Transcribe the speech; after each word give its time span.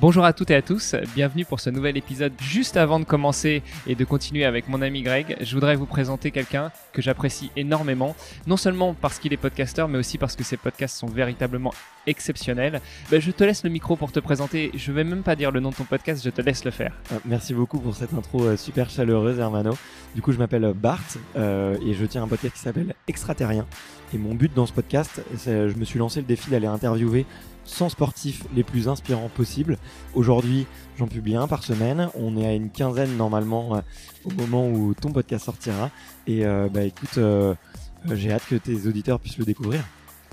Bonjour 0.00 0.24
à 0.24 0.32
toutes 0.32 0.50
et 0.50 0.54
à 0.54 0.62
tous, 0.62 0.96
bienvenue 1.14 1.44
pour 1.44 1.60
ce 1.60 1.68
nouvel 1.68 1.98
épisode. 1.98 2.32
Juste 2.40 2.78
avant 2.78 2.98
de 2.98 3.04
commencer 3.04 3.62
et 3.86 3.94
de 3.94 4.04
continuer 4.06 4.46
avec 4.46 4.66
mon 4.66 4.80
ami 4.80 5.02
Greg, 5.02 5.36
je 5.38 5.54
voudrais 5.54 5.76
vous 5.76 5.84
présenter 5.84 6.30
quelqu'un 6.30 6.72
que 6.94 7.02
j'apprécie 7.02 7.50
énormément, 7.56 8.16
non 8.46 8.56
seulement 8.56 8.94
parce 8.94 9.18
qu'il 9.18 9.34
est 9.34 9.36
podcasteur, 9.36 9.88
mais 9.88 9.98
aussi 9.98 10.16
parce 10.16 10.34
que 10.34 10.44
ses 10.44 10.56
podcasts 10.56 10.96
sont 10.96 11.08
véritablement 11.08 11.74
exceptionnels. 12.06 12.80
Ben, 13.10 13.20
je 13.20 13.30
te 13.30 13.44
laisse 13.44 13.64
le 13.64 13.70
micro 13.70 13.96
pour 13.96 14.12
te 14.12 14.18
présenter, 14.18 14.70
je 14.74 14.92
vais 14.92 15.04
même 15.04 15.22
pas 15.22 15.36
dire 15.36 15.50
le 15.50 15.60
nom 15.60 15.68
de 15.68 15.74
ton 15.74 15.84
podcast, 15.84 16.24
je 16.24 16.30
te 16.30 16.40
laisse 16.40 16.64
le 16.64 16.70
faire. 16.70 16.94
Euh, 17.12 17.18
merci 17.26 17.52
beaucoup 17.52 17.78
pour 17.78 17.94
cette 17.94 18.14
intro 18.14 18.44
euh, 18.44 18.56
super 18.56 18.88
chaleureuse 18.88 19.38
Hermano. 19.38 19.76
Du 20.14 20.22
coup 20.22 20.32
je 20.32 20.38
m'appelle 20.38 20.72
Bart 20.74 21.00
euh, 21.36 21.76
et 21.86 21.92
je 21.92 22.06
tiens 22.06 22.22
un 22.22 22.28
podcast 22.28 22.54
qui 22.54 22.60
s'appelle 22.60 22.94
Extraterrien. 23.08 23.66
Et 24.14 24.18
mon 24.18 24.34
but 24.34 24.52
dans 24.54 24.66
ce 24.66 24.72
podcast, 24.72 25.22
c'est 25.36 25.70
je 25.70 25.76
me 25.76 25.84
suis 25.84 25.98
lancé 25.98 26.20
le 26.20 26.26
défi 26.26 26.50
d'aller 26.50 26.66
interviewer 26.66 27.24
100 27.64 27.90
sportifs 27.90 28.44
les 28.54 28.62
plus 28.62 28.88
inspirants 28.88 29.28
possibles. 29.28 29.78
Aujourd'hui, 30.14 30.66
j'en 30.98 31.06
publie 31.06 31.36
un 31.36 31.48
par 31.48 31.62
semaine. 31.62 32.08
On 32.14 32.36
est 32.36 32.46
à 32.46 32.54
une 32.54 32.70
quinzaine 32.70 33.16
normalement 33.16 33.76
euh, 33.76 33.80
au 34.24 34.30
moment 34.30 34.68
où 34.68 34.94
ton 34.94 35.12
podcast 35.12 35.44
sortira. 35.44 35.90
Et 36.26 36.44
euh, 36.44 36.68
bah 36.72 36.82
écoute, 36.82 37.18
euh, 37.18 37.54
j'ai 38.12 38.32
hâte 38.32 38.46
que 38.48 38.56
tes 38.56 38.86
auditeurs 38.86 39.20
puissent 39.20 39.38
le 39.38 39.44
découvrir. 39.44 39.82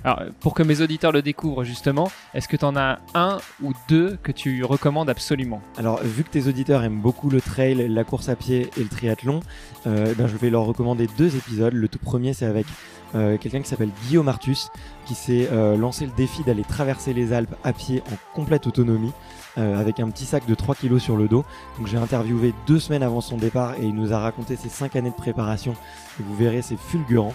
Alors, 0.03 0.21
pour 0.39 0.53
que 0.53 0.63
mes 0.63 0.81
auditeurs 0.81 1.11
le 1.11 1.21
découvrent 1.21 1.63
justement, 1.63 2.09
est-ce 2.33 2.47
que 2.47 2.55
tu 2.55 2.65
en 2.65 2.75
as 2.75 2.99
un 3.13 3.37
ou 3.61 3.73
deux 3.87 4.17
que 4.23 4.31
tu 4.31 4.63
recommandes 4.63 5.09
absolument? 5.09 5.61
Alors, 5.77 6.01
vu 6.03 6.23
que 6.23 6.29
tes 6.29 6.47
auditeurs 6.47 6.83
aiment 6.83 7.01
beaucoup 7.01 7.29
le 7.29 7.41
trail, 7.41 7.87
la 7.89 8.03
course 8.03 8.29
à 8.29 8.35
pied 8.35 8.69
et 8.77 8.81
le 8.81 8.89
triathlon, 8.89 9.41
ben, 9.85 10.27
je 10.27 10.37
vais 10.37 10.49
leur 10.49 10.63
recommander 10.63 11.07
deux 11.17 11.35
épisodes. 11.35 11.73
Le 11.73 11.87
tout 11.87 11.99
premier, 11.99 12.33
c'est 12.33 12.45
avec 12.45 12.65
euh, 13.15 13.37
quelqu'un 13.37 13.61
qui 13.61 13.69
s'appelle 13.69 13.91
Guillaume 14.05 14.27
Artus, 14.27 14.69
qui 15.05 15.15
s'est 15.15 15.49
euh, 15.51 15.75
lancé 15.75 16.05
le 16.05 16.11
défi 16.15 16.43
d'aller 16.43 16.63
traverser 16.63 17.13
les 17.13 17.33
Alpes 17.33 17.55
à 17.63 17.73
pied 17.73 18.03
en 18.11 18.35
complète 18.35 18.67
autonomie. 18.67 19.11
Euh, 19.57 19.77
avec 19.77 19.99
un 19.99 20.09
petit 20.09 20.25
sac 20.25 20.45
de 20.45 20.53
3 20.53 20.75
kilos 20.75 21.01
sur 21.01 21.17
le 21.17 21.27
dos. 21.27 21.43
Donc 21.77 21.87
j'ai 21.87 21.97
interviewé 21.97 22.53
deux 22.67 22.79
semaines 22.79 23.01
avant 23.01 23.19
son 23.19 23.35
départ 23.35 23.73
et 23.79 23.83
il 23.83 23.95
nous 23.95 24.13
a 24.13 24.19
raconté 24.19 24.55
ses 24.55 24.69
5 24.69 24.95
années 24.95 25.09
de 25.09 25.15
préparation. 25.15 25.73
Et 26.19 26.23
vous 26.23 26.35
verrez, 26.35 26.61
c'est 26.61 26.77
fulgurant. 26.77 27.33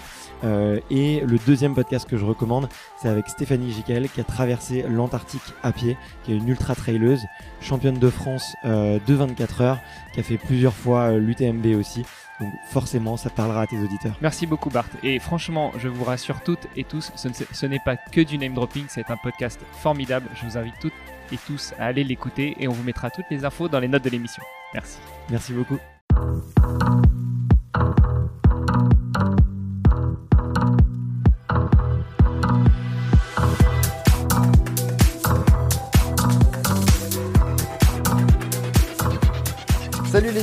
Et 0.90 1.20
le 1.20 1.38
deuxième 1.46 1.74
podcast 1.74 2.08
que 2.08 2.16
je 2.16 2.24
recommande, 2.24 2.68
c'est 3.00 3.08
avec 3.08 3.28
Stéphanie 3.28 3.72
Giquel 3.72 4.08
qui 4.08 4.20
a 4.20 4.24
traversé 4.24 4.84
l'Antarctique 4.88 5.42
à 5.62 5.72
pied, 5.72 5.96
qui 6.24 6.32
est 6.32 6.36
une 6.36 6.48
ultra 6.48 6.74
traileuse, 6.74 7.22
championne 7.60 7.98
de 7.98 8.10
France 8.10 8.54
de 8.64 9.14
24 9.14 9.60
heures, 9.62 9.78
qui 10.12 10.20
a 10.20 10.22
fait 10.22 10.38
plusieurs 10.38 10.74
fois 10.74 11.12
l'UTMB 11.12 11.66
aussi. 11.78 12.04
Donc 12.40 12.52
forcément, 12.68 13.16
ça 13.16 13.30
parlera 13.30 13.62
à 13.62 13.66
tes 13.66 13.78
auditeurs. 13.78 14.16
Merci 14.20 14.46
beaucoup 14.46 14.68
Bart. 14.68 14.88
Et 15.02 15.20
franchement, 15.20 15.72
je 15.78 15.88
vous 15.88 16.02
rassure 16.02 16.42
toutes 16.42 16.66
et 16.76 16.82
tous, 16.84 17.12
ce 17.14 17.66
n'est 17.66 17.78
pas 17.78 17.96
que 17.96 18.20
du 18.20 18.38
name 18.38 18.54
dropping, 18.54 18.86
c'est 18.88 19.08
un 19.10 19.16
podcast 19.16 19.60
formidable. 19.80 20.28
Je 20.34 20.44
vous 20.44 20.58
invite 20.58 20.74
toutes 20.80 20.92
et 21.32 21.38
tous 21.46 21.72
à 21.78 21.86
aller 21.86 22.04
l'écouter 22.04 22.56
et 22.58 22.68
on 22.68 22.72
vous 22.72 22.82
mettra 22.82 23.10
toutes 23.10 23.26
les 23.30 23.44
infos 23.44 23.68
dans 23.68 23.78
les 23.78 23.88
notes 23.88 24.04
de 24.04 24.10
l'émission. 24.10 24.42
Merci. 24.74 24.98
Merci 25.30 25.52
beaucoup. 25.52 25.78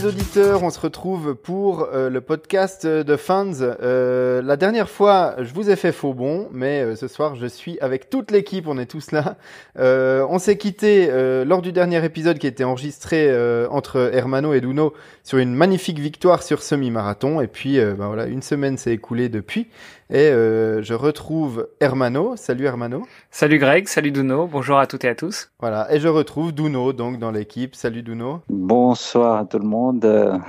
Les 0.02 0.08
auditeurs, 0.08 0.64
on 0.64 0.70
se 0.72 0.80
retrouve 0.80 1.36
pour 1.36 1.88
euh, 1.94 2.10
le 2.10 2.22
podcast 2.22 2.88
de 2.88 3.16
Fans. 3.18 3.52
Euh, 3.62 4.42
la 4.42 4.58
dernière 4.58 4.90
fois, 4.90 5.36
je 5.38 5.54
vous 5.54 5.70
ai 5.70 5.76
fait 5.76 5.92
faux 5.92 6.14
bon, 6.14 6.48
mais 6.52 6.82
euh, 6.82 6.96
ce 6.96 7.08
soir, 7.08 7.36
je 7.36 7.46
suis 7.46 7.78
avec 7.82 8.10
toute 8.10 8.32
l'équipe, 8.32 8.68
on 8.68 8.80
est 8.80 8.88
tous 8.88 9.12
là. 9.12 9.38
on 9.78 10.40
s'est 10.40 10.58
quitté 10.58 11.10
lors 11.46 11.62
du 11.62 11.72
dernier 11.72 12.04
épisode 12.04 12.40
qui 12.40 12.48
était 12.48 12.64
enregistré 12.64 13.30
entre 13.70 14.12
Hermano 14.14 14.54
et 14.54 14.62
Duno 14.62 14.94
sur 15.24 15.38
une 15.38 15.54
magnifique 15.54 16.00
victoire 16.00 16.42
sur 16.42 16.64
semi-marathon. 16.64 17.42
Et 17.42 17.48
puis, 17.48 17.78
ben 17.80 18.08
voilà, 18.08 18.26
une 18.26 18.42
semaine 18.42 18.78
s'est 18.78 18.94
écoulée 18.94 19.30
depuis. 19.30 19.68
Et 20.14 20.30
euh, 20.30 20.82
je 20.82 20.94
retrouve 20.94 21.70
Hermano. 21.80 22.36
Salut 22.36 22.66
Hermano. 22.66 23.04
Salut 23.30 23.60
Greg, 23.60 23.88
salut 23.88 24.12
Duno. 24.12 24.46
Bonjour 24.46 24.78
à 24.78 24.86
toutes 24.86 25.06
et 25.06 25.08
à 25.08 25.16
tous. 25.16 25.52
Voilà, 25.62 25.88
et 25.94 26.02
je 26.02 26.10
retrouve 26.10 26.52
Duno 26.52 26.92
donc 26.92 27.18
dans 27.18 27.32
l'équipe. 27.32 27.76
Salut 27.76 28.04
Duno. 28.04 28.42
Bonsoir 28.50 29.38
à 29.38 29.46
tout 29.46 29.60
le 29.60 29.66
monde. 29.66 30.42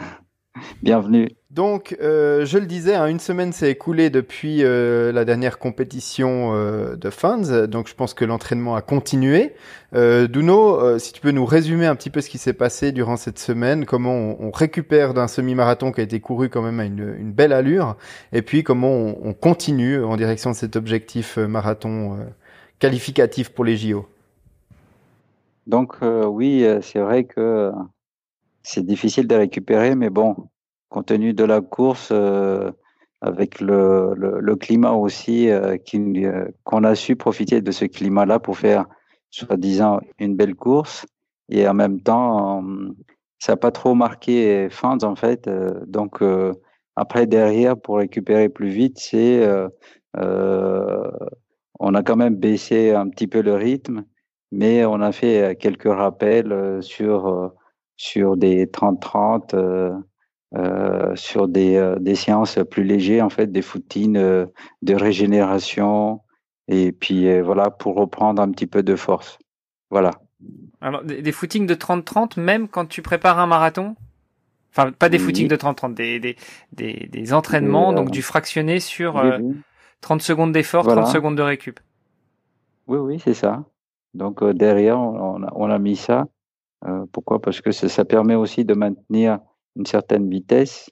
Bienvenue. 0.83 1.29
Donc, 1.51 1.97
euh, 2.01 2.45
je 2.45 2.59
le 2.59 2.67
disais, 2.67 2.95
hein, 2.95 3.07
une 3.07 3.21
semaine 3.21 3.53
s'est 3.53 3.71
écoulée 3.71 4.11
depuis 4.11 4.65
euh, 4.65 5.13
la 5.13 5.25
dernière 5.25 5.59
compétition 5.59 6.55
euh, 6.55 6.97
de 6.97 7.11
Fans, 7.11 7.67
donc 7.69 7.89
je 7.89 7.95
pense 7.95 8.15
que 8.15 8.25
l'entraînement 8.25 8.75
a 8.75 8.83
continué. 8.83 9.55
Duno, 9.93 10.99
si 10.99 11.13
tu 11.13 11.21
peux 11.21 11.31
nous 11.31 11.45
résumer 11.45 11.87
un 11.87 11.95
petit 11.95 12.11
peu 12.11 12.21
ce 12.21 12.31
qui 12.31 12.39
s'est 12.39 12.55
passé 12.55 12.93
durant 12.93 13.17
cette 13.17 13.39
semaine, 13.39 13.85
comment 13.85 14.15
on, 14.41 14.51
récupère 14.51 15.15
d'un 15.15 15.29
semi-marathon 15.29 15.93
qui 15.93 16.01
a 16.01 16.05
été 16.05 16.21
couru 16.21 16.49
quand 16.49 16.63
même 16.63 16.81
à 16.81 16.85
une, 16.85 17.33
belle 17.33 17.53
allure, 17.53 17.97
et 18.33 18.43
puis 18.43 18.63
comment 18.63 18.91
on, 18.91 19.19
on, 19.23 19.35
continue 19.35 20.03
en 20.03 20.17
direction 20.17 20.51
de 20.51 20.57
cet 20.57 20.77
objectif 20.77 21.37
marathon 21.37 22.19
qualificatif 22.79 23.51
pour 23.51 23.65
les 23.65 23.77
JO. 23.77 24.07
Donc 25.67 25.97
oui, 26.01 26.67
c'est 26.81 27.01
vrai 27.01 27.25
que 27.25 27.71
c'est 28.63 28.85
difficile 28.85 29.27
de 29.27 29.35
récupérer, 29.35 29.95
mais 29.95 30.11
bon, 30.11 30.37
compte 30.89 31.07
tenu 31.07 31.35
de 31.35 31.45
la 31.45 31.61
course, 31.61 32.11
euh, 32.13 32.71
avec 33.21 33.61
le, 33.61 34.15
le, 34.17 34.57
climat 34.57 34.93
aussi, 34.93 35.49
euh, 35.49 35.77
euh, 35.95 36.49
qu'on 36.65 36.85
a 36.85 36.95
su 36.95 37.17
profiter 37.17 37.61
de 37.61 37.71
ce 37.71 37.85
climat-là 37.87 38.39
pour 38.39 38.59
faire, 38.59 38.87
soi-disant, 39.31 40.01
une 40.19 40.37
belle 40.37 40.55
course. 40.55 41.07
Et 41.49 41.67
en 41.69 41.75
même 41.75 42.01
temps, 42.01 42.65
ça 43.39 43.53
n'a 43.53 43.57
pas 43.57 43.71
trop 43.73 43.95
marqué 43.95 44.69
Fans, 44.71 45.03
en 45.03 45.17
fait. 45.17 45.49
donc, 45.87 46.21
après, 46.97 47.27
derrière, 47.27 47.77
pour 47.79 47.99
récupérer 47.99 48.49
plus 48.49 48.69
vite, 48.69 48.99
c'est 48.99 49.47
on 50.15 51.95
a 51.95 52.03
quand 52.03 52.17
même 52.17 52.37
baissé 52.37 52.93
un 52.93 53.09
petit 53.09 53.27
peu 53.27 53.43
le 53.43 53.55
rythme, 53.55 54.05
mais 54.51 54.85
on 54.85 55.01
a 55.01 55.13
fait 55.13 55.57
quelques 55.59 55.93
rappels 55.93 56.79
sur 56.83 57.53
sur 58.03 58.37
des 58.37 58.67
30-30, 58.67 59.55
euh, 59.55 59.97
euh, 60.57 61.15
sur 61.15 61.47
des, 61.47 61.77
euh, 61.77 62.01
des 62.01 62.17
séances 62.17 62.59
plus 62.69 62.83
légères, 62.83 63.25
en 63.25 63.31
fait, 63.31 63.47
des 63.47 63.63
footings 63.63 64.15
de 64.15 64.95
régénération, 64.95 66.21
et 66.67 66.91
puis 66.91 67.41
voilà, 67.41 67.71
pour 67.71 67.95
reprendre 67.95 68.43
un 68.43 68.51
petit 68.51 68.67
peu 68.67 68.83
de 68.83 68.97
force. 68.97 69.39
Voilà. 69.89 70.11
Alors, 70.81 71.05
des, 71.05 71.31
footings 71.31 71.65
de 71.65 71.77
30-30, 71.77 72.41
même 72.41 72.67
quand 72.67 72.87
tu 72.87 73.03
prépares 73.03 73.39
un 73.39 73.47
marathon? 73.47 73.95
Enfin, 74.73 74.91
pas 74.91 75.09
des 75.09 75.21
footings 75.21 75.47
de 75.47 75.55
30-30, 75.55 75.95
des, 75.95 76.19
des, 76.19 76.35
des, 76.73 77.09
des, 77.09 77.33
entraînements, 77.33 77.93
donc 77.93 78.11
du 78.11 78.23
fractionné 78.23 78.81
sur 78.81 79.23
30 80.01 80.23
secondes 80.23 80.51
d'effort, 80.51 80.89
30 80.89 81.07
secondes 81.07 81.37
de 81.37 81.43
récup. 81.43 81.79
Oui, 82.89 82.99
oui, 82.99 83.21
c'est 83.23 83.35
ça. 83.35 83.65
Donc 84.13 84.43
derrière, 84.43 84.99
on 84.99 85.45
a, 85.45 85.53
on 85.55 85.71
a, 85.71 85.79
mis 85.79 85.95
ça. 85.95 86.27
Euh, 86.87 87.07
pourquoi? 87.13 87.41
Parce 87.41 87.61
que 87.61 87.71
ça, 87.73 88.05
permet 88.05 88.35
aussi 88.35 88.65
de 88.65 88.75
maintenir 88.75 89.39
une 89.77 89.87
certaine 89.87 90.29
vitesse, 90.29 90.91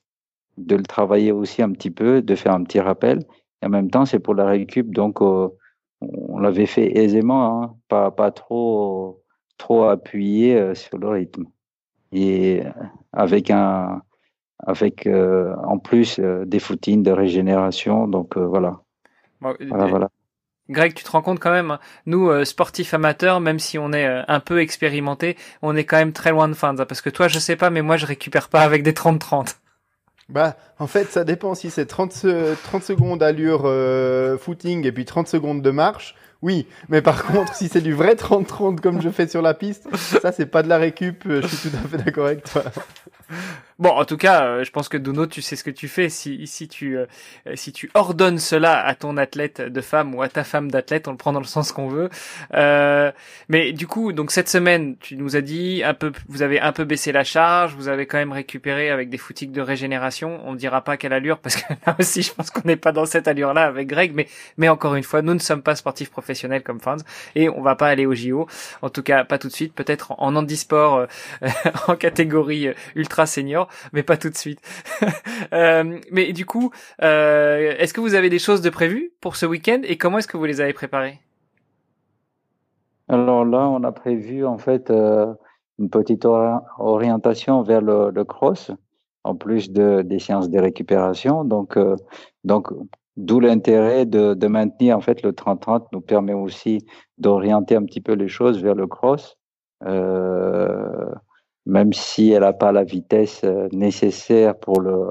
de 0.57 0.77
le 0.77 0.83
travailler 0.83 1.33
aussi 1.33 1.63
un 1.63 1.71
petit 1.73 1.91
peu, 1.91 2.23
de 2.23 2.35
faire 2.35 2.53
un 2.53 2.63
petit 2.65 2.81
rappel. 2.81 3.21
Et 3.63 3.67
en 3.67 3.71
même 3.71 3.91
temps, 3.91 4.07
c'est 4.07 4.19
pour 4.19 4.35
la 4.35 4.47
récup, 4.47 4.91
donc 4.93 5.21
euh, 5.21 5.49
on 6.01 6.39
l'avait 6.39 6.67
fait 6.67 6.97
aisément, 6.99 7.63
hein, 7.63 7.75
pas, 7.89 8.11
pas 8.11 8.31
trop, 8.31 9.23
trop 9.59 9.85
appuyé 9.85 10.57
euh, 10.57 10.75
sur 10.75 10.99
le 10.99 11.09
rythme. 11.09 11.45
Et 12.13 12.63
avec 13.13 13.51
un, 13.51 14.03
avec 14.59 15.07
en 15.07 15.79
plus 15.79 16.19
des 16.19 16.59
footings 16.59 17.05
de 17.05 17.13
régénération, 17.13 18.09
donc 18.09 18.37
voilà. 18.37 18.81
voilà, 19.41 19.87
voilà. 19.87 20.11
Greg, 20.71 20.95
tu 20.95 21.05
te 21.05 21.11
rends 21.11 21.21
compte 21.21 21.41
quand 21.41 21.51
même, 21.51 21.73
hein, 21.73 21.81
nous, 22.07 22.31
euh, 22.31 22.45
sportifs 22.45 22.95
amateurs, 22.95 23.41
même 23.41 23.59
si 23.59 23.79
on 23.79 23.93
est 23.93 24.07
euh, 24.07 24.23
un 24.29 24.41
peu 24.41 24.61
expérimentés, 24.61 25.37
on 25.63 25.75
est 25.77 25.85
quand 25.85 25.97
même 25.97 26.13
très 26.13 26.31
loin 26.31 26.49
de 26.49 26.55
fin. 26.55 26.75
Parce 26.75 27.01
que 27.01 27.11
toi, 27.11 27.29
je 27.29 27.39
sais 27.39 27.57
pas, 27.57 27.71
mais 27.71 27.83
moi, 27.83 27.97
je 27.97 28.07
récupère 28.07 28.49
pas 28.49 28.63
avec 28.63 28.83
des 28.83 28.93
30-30. 28.93 29.57
Bah, 30.29 30.57
en 30.79 30.87
fait, 30.87 31.11
ça 31.11 31.25
dépend 31.25 31.57
si 31.57 31.71
c'est 31.71 31.87
30, 31.87 32.25
30 32.63 32.83
secondes 32.85 33.21
allure 33.23 33.63
euh, 33.65 34.39
footing 34.39 34.87
et 34.87 34.93
puis 34.93 35.05
30 35.05 35.27
secondes 35.27 35.61
de 35.61 35.71
marche. 35.71 36.15
Oui, 36.41 36.67
mais 36.89 37.03
par 37.03 37.25
contre, 37.25 37.55
si 37.55 37.69
c'est 37.69 37.83
du 37.83 37.93
vrai 37.93 38.15
30-30 38.15 38.81
comme 38.81 39.03
je 39.03 39.11
fais 39.11 39.27
sur 39.27 39.43
la 39.43 39.55
piste, 39.55 39.89
ça, 39.97 40.31
c'est 40.33 40.47
pas 40.47 40.63
de 40.63 40.69
la 40.69 40.79
récup. 40.79 41.25
Je 41.27 41.47
suis 41.47 41.69
tout 41.69 41.77
à 41.77 41.89
fait 41.89 41.99
d'accord 41.99 42.27
avec 42.27 42.45
toi. 42.45 42.63
Bon, 43.81 43.89
en 43.89 44.05
tout 44.05 44.19
cas, 44.19 44.45
euh, 44.45 44.65
je 44.65 44.71
pense 44.71 44.91
que 44.91 44.99
Duno, 44.99 45.27
tu 45.27 45.41
sais 45.41 45.57
ce 45.57 45.65
que 45.65 45.71
tu 45.71 45.89
fais. 45.89 46.11
Si, 46.11 46.47
si 46.47 46.69
tu, 46.69 46.99
euh, 46.99 47.07
si 47.55 47.73
tu 47.73 47.91
ordonnes 47.95 48.39
cela 48.39 48.79
à 48.79 48.95
ton 48.95 49.17
athlète 49.17 49.63
de 49.63 49.81
femme 49.81 50.15
ou 50.15 50.21
à 50.21 50.29
ta 50.29 50.45
femme 50.45 50.71
d'athlète, 50.71 51.09
on 51.09 51.13
le 51.13 51.17
prend 51.17 51.33
dans 51.33 51.41
le 51.41 51.47
sens 51.47 51.73
qu'on 51.73 51.89
veut. 51.89 52.11
Euh, 52.53 53.11
mais 53.49 53.73
du 53.73 53.87
coup, 53.87 54.13
donc 54.13 54.33
cette 54.33 54.51
semaine, 54.51 54.97
tu 55.01 55.17
nous 55.17 55.35
as 55.35 55.41
dit 55.41 55.83
un 55.83 55.95
peu, 55.95 56.13
vous 56.29 56.43
avez 56.43 56.61
un 56.61 56.73
peu 56.73 56.85
baissé 56.85 57.11
la 57.11 57.25
charge, 57.25 57.75
vous 57.75 57.89
avez 57.89 58.05
quand 58.05 58.19
même 58.19 58.33
récupéré 58.33 58.91
avec 58.91 59.09
des 59.09 59.17
footings 59.17 59.53
de 59.53 59.63
régénération. 59.63 60.41
On 60.45 60.53
ne 60.53 60.59
dira 60.59 60.85
pas 60.85 60.99
quelle 60.99 61.15
allure 61.15 61.39
parce 61.39 61.57
que 61.57 61.73
là 61.87 61.97
aussi, 61.99 62.21
je 62.21 62.35
pense 62.35 62.51
qu'on 62.51 62.67
n'est 62.67 62.77
pas 62.77 62.93
dans 62.93 63.07
cette 63.07 63.29
allure-là 63.29 63.65
avec 63.65 63.89
Greg. 63.89 64.13
Mais, 64.15 64.29
mais 64.59 64.69
encore 64.69 64.95
une 64.95 65.05
fois, 65.05 65.23
nous 65.23 65.33
ne 65.33 65.39
sommes 65.39 65.63
pas 65.63 65.75
sportifs 65.75 66.11
professionnels 66.11 66.63
comme 66.63 66.81
fans 66.81 66.97
et 67.35 67.49
on 67.49 67.63
va 67.63 67.77
pas 67.77 67.89
aller 67.89 68.05
au 68.05 68.15
JO. 68.15 68.47
En 68.83 68.91
tout 68.91 69.03
cas, 69.03 69.25
pas 69.25 69.39
tout 69.39 69.49
de 69.49 69.55
suite. 69.55 69.73
Peut-être 69.73 70.13
en 70.19 70.37
handisport 70.37 71.07
en 71.89 71.97
catégorie 71.97 72.69
ultra 72.95 73.20
senior 73.27 73.69
mais 73.93 74.03
pas 74.03 74.17
tout 74.17 74.31
de 74.31 74.37
suite. 74.37 74.61
euh, 75.53 75.99
mais 76.11 76.33
du 76.33 76.47
coup, 76.47 76.71
euh, 77.03 77.75
est-ce 77.79 77.95
que 77.95 78.01
vous 78.01 78.15
avez 78.15 78.29
des 78.31 78.39
choses 78.39 78.61
de 78.61 78.71
prévues 78.71 79.13
pour 79.21 79.37
ce 79.37 79.47
week-end 79.47 79.81
et 79.85 79.97
comment 79.97 80.19
est-ce 80.19 80.29
que 80.29 80.37
vous 80.37 80.45
les 80.45 80.61
avez 80.61 80.73
préparées? 80.73 81.21
Alors 83.09 83.45
là, 83.45 83.69
on 83.69 83.83
a 83.83 83.93
prévu 83.93 84.45
en 84.45 84.59
fait 84.59 84.91
euh, 84.91 85.33
une 85.79 85.91
petite 85.91 86.25
orientation 86.25 87.63
vers 87.63 87.81
le, 87.81 88.25
cross, 88.25 88.71
en 89.25 89.35
plus 89.35 89.71
de, 89.71 90.03
des 90.03 90.19
séances 90.19 90.49
de 90.49 90.61
récupération. 90.61 91.45
Donc, 91.45 91.77
donc 92.45 92.71
D'où 93.17 93.39
l'intérêt 93.39 94.07
de, 94.07 94.47
maintenir 94.47 94.97
en 94.97 95.01
fait 95.03 95.23
le 95.23 95.33
30-30 95.33 95.89
nous 95.93 96.01
permet 96.01 96.33
aussi 96.33 96.87
d'orienter 97.19 97.77
un 97.77 97.85
petit 97.85 98.01
peu 98.01 98.15
les 98.15 98.29
choses 98.29 98.63
vers 98.63 98.75
le 98.75 98.87
cross. 98.87 99.37
Même 101.71 101.93
si 101.93 102.33
elle 102.33 102.43
n'a 102.43 102.53
pas 102.53 102.73
la 102.73 102.83
vitesse 102.83 103.43
euh, 103.45 103.69
nécessaire 103.73 104.59
pour 104.59 104.81
le, 104.81 105.07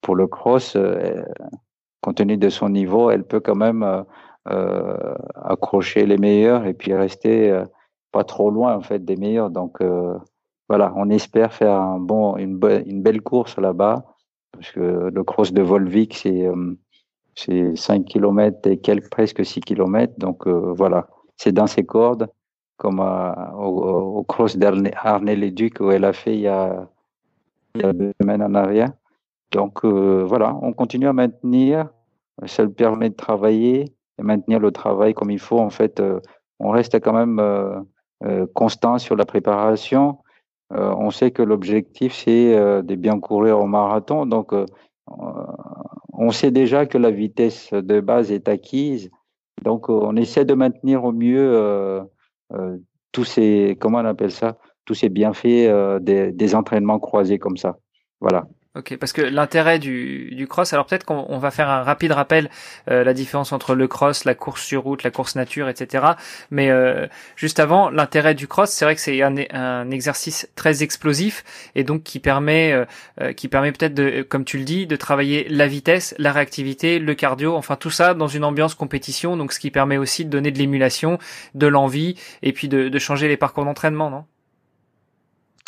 pour 0.00 0.16
le 0.16 0.26
cross, 0.26 0.74
euh, 0.74 1.22
compte 2.00 2.16
tenu 2.16 2.38
de 2.38 2.48
son 2.48 2.70
niveau, 2.70 3.10
elle 3.10 3.24
peut 3.24 3.40
quand 3.40 3.54
même 3.54 4.04
euh, 4.48 5.14
accrocher 5.36 6.06
les 6.06 6.16
meilleurs 6.16 6.64
et 6.66 6.74
puis 6.74 6.94
rester 6.94 7.62
pas 8.10 8.24
trop 8.24 8.50
loin 8.50 8.74
en 8.74 8.80
fait 8.80 9.04
des 9.04 9.16
meilleurs. 9.16 9.50
Donc 9.50 9.80
voilà, 10.68 10.92
on 10.96 11.10
espère 11.10 11.52
faire 11.52 11.78
une 12.38 12.58
belle 12.58 13.22
course 13.22 13.56
là-bas 13.58 14.04
parce 14.50 14.72
que 14.72 14.80
le 15.14 15.24
cross 15.24 15.52
de 15.52 15.62
Volvic 15.62 16.14
c'est 16.16 16.48
c'est 17.36 17.76
5 17.76 18.04
km 18.04 18.68
et 18.68 18.78
quelques 18.78 19.10
presque 19.10 19.44
6 19.44 19.60
km. 19.60 20.12
Donc 20.18 20.48
voilà, 20.48 21.06
c'est 21.36 21.52
dans 21.52 21.68
ses 21.68 21.84
cordes 21.84 22.28
comme 22.82 22.98
au, 22.98 24.18
au, 24.18 24.24
cross 24.24 24.56
d'Arnay-les-Ducs 24.56 25.78
où 25.78 25.92
elle 25.92 26.04
a 26.04 26.12
fait 26.12 26.34
il 26.34 26.40
y 26.40 26.48
a, 26.48 26.88
il 27.76 27.82
y 27.82 27.84
a 27.84 27.92
deux 27.92 28.12
semaines 28.20 28.42
en 28.42 28.56
arrière. 28.56 28.90
Donc 29.52 29.84
euh, 29.84 30.24
voilà, 30.26 30.58
on 30.62 30.72
continue 30.72 31.06
à 31.06 31.12
maintenir. 31.12 31.90
Ça 32.46 32.64
le 32.64 32.72
permet 32.72 33.08
de 33.10 33.14
travailler 33.14 33.94
et 34.18 34.22
maintenir 34.24 34.58
le 34.58 34.72
travail 34.72 35.14
comme 35.14 35.30
il 35.30 35.38
faut. 35.38 35.60
En 35.60 35.70
fait, 35.70 36.00
euh, 36.00 36.18
on 36.58 36.70
reste 36.70 36.98
quand 37.00 37.12
même 37.12 37.38
euh, 37.38 37.78
euh 38.24 38.46
constant 38.52 38.98
sur 38.98 39.14
la 39.14 39.26
préparation. 39.26 40.18
Euh, 40.72 40.92
on 40.98 41.10
sait 41.12 41.30
que 41.30 41.42
l'objectif 41.42 42.12
c'est 42.14 42.82
de 42.82 42.94
bien 42.96 43.20
courir 43.20 43.60
au 43.60 43.66
marathon. 43.66 44.26
Donc 44.26 44.52
on 45.06 46.30
sait 46.32 46.50
déjà 46.50 46.86
que 46.86 46.98
la 46.98 47.12
vitesse 47.12 47.72
de 47.72 48.00
base 48.00 48.32
est 48.32 48.48
acquise. 48.48 49.08
Donc 49.62 49.88
on 49.88 50.16
essaie 50.16 50.44
de 50.44 50.54
maintenir 50.54 51.04
au 51.04 51.12
mieux 51.12 51.52
euh, 51.54 52.02
tous 53.12 53.24
ces, 53.24 53.76
comment 53.78 53.98
on 53.98 54.04
appelle 54.04 54.32
ça, 54.32 54.58
tous 54.84 54.94
ces 54.94 55.08
bienfaits 55.08 55.46
euh, 55.46 55.98
des, 56.00 56.32
des 56.32 56.54
entraînements 56.54 56.98
croisés 56.98 57.38
comme 57.38 57.56
ça. 57.56 57.78
Voilà. 58.20 58.46
Ok, 58.74 58.96
parce 58.96 59.12
que 59.12 59.20
l'intérêt 59.20 59.78
du, 59.78 60.34
du 60.34 60.46
cross, 60.46 60.72
alors 60.72 60.86
peut-être 60.86 61.04
qu'on 61.04 61.36
va 61.36 61.50
faire 61.50 61.68
un 61.68 61.82
rapide 61.82 62.12
rappel, 62.12 62.48
euh, 62.90 63.04
la 63.04 63.12
différence 63.12 63.52
entre 63.52 63.74
le 63.74 63.86
cross, 63.86 64.24
la 64.24 64.34
course 64.34 64.62
sur 64.62 64.84
route, 64.84 65.02
la 65.02 65.10
course 65.10 65.36
nature, 65.36 65.68
etc. 65.68 66.06
Mais 66.50 66.70
euh, 66.70 67.06
juste 67.36 67.60
avant, 67.60 67.90
l'intérêt 67.90 68.34
du 68.34 68.48
cross, 68.48 68.70
c'est 68.70 68.86
vrai 68.86 68.94
que 68.94 69.02
c'est 69.02 69.20
un, 69.20 69.34
un, 69.50 69.90
exercice 69.90 70.48
très 70.56 70.82
explosif 70.82 71.44
et 71.74 71.84
donc 71.84 72.02
qui 72.02 72.18
permet, 72.18 72.72
euh, 73.20 73.34
qui 73.34 73.48
permet 73.48 73.72
peut-être 73.72 73.92
de, 73.92 74.22
comme 74.22 74.46
tu 74.46 74.56
le 74.56 74.64
dis, 74.64 74.86
de 74.86 74.96
travailler 74.96 75.46
la 75.50 75.66
vitesse, 75.66 76.14
la 76.16 76.32
réactivité, 76.32 76.98
le 76.98 77.14
cardio, 77.14 77.54
enfin 77.54 77.76
tout 77.76 77.90
ça 77.90 78.14
dans 78.14 78.28
une 78.28 78.42
ambiance 78.42 78.74
compétition, 78.74 79.36
donc 79.36 79.52
ce 79.52 79.60
qui 79.60 79.70
permet 79.70 79.98
aussi 79.98 80.24
de 80.24 80.30
donner 80.30 80.50
de 80.50 80.56
l'émulation, 80.56 81.18
de 81.54 81.66
l'envie 81.66 82.18
et 82.40 82.54
puis 82.54 82.68
de, 82.68 82.88
de 82.88 82.98
changer 82.98 83.28
les 83.28 83.36
parcours 83.36 83.66
d'entraînement, 83.66 84.08
non? 84.08 84.24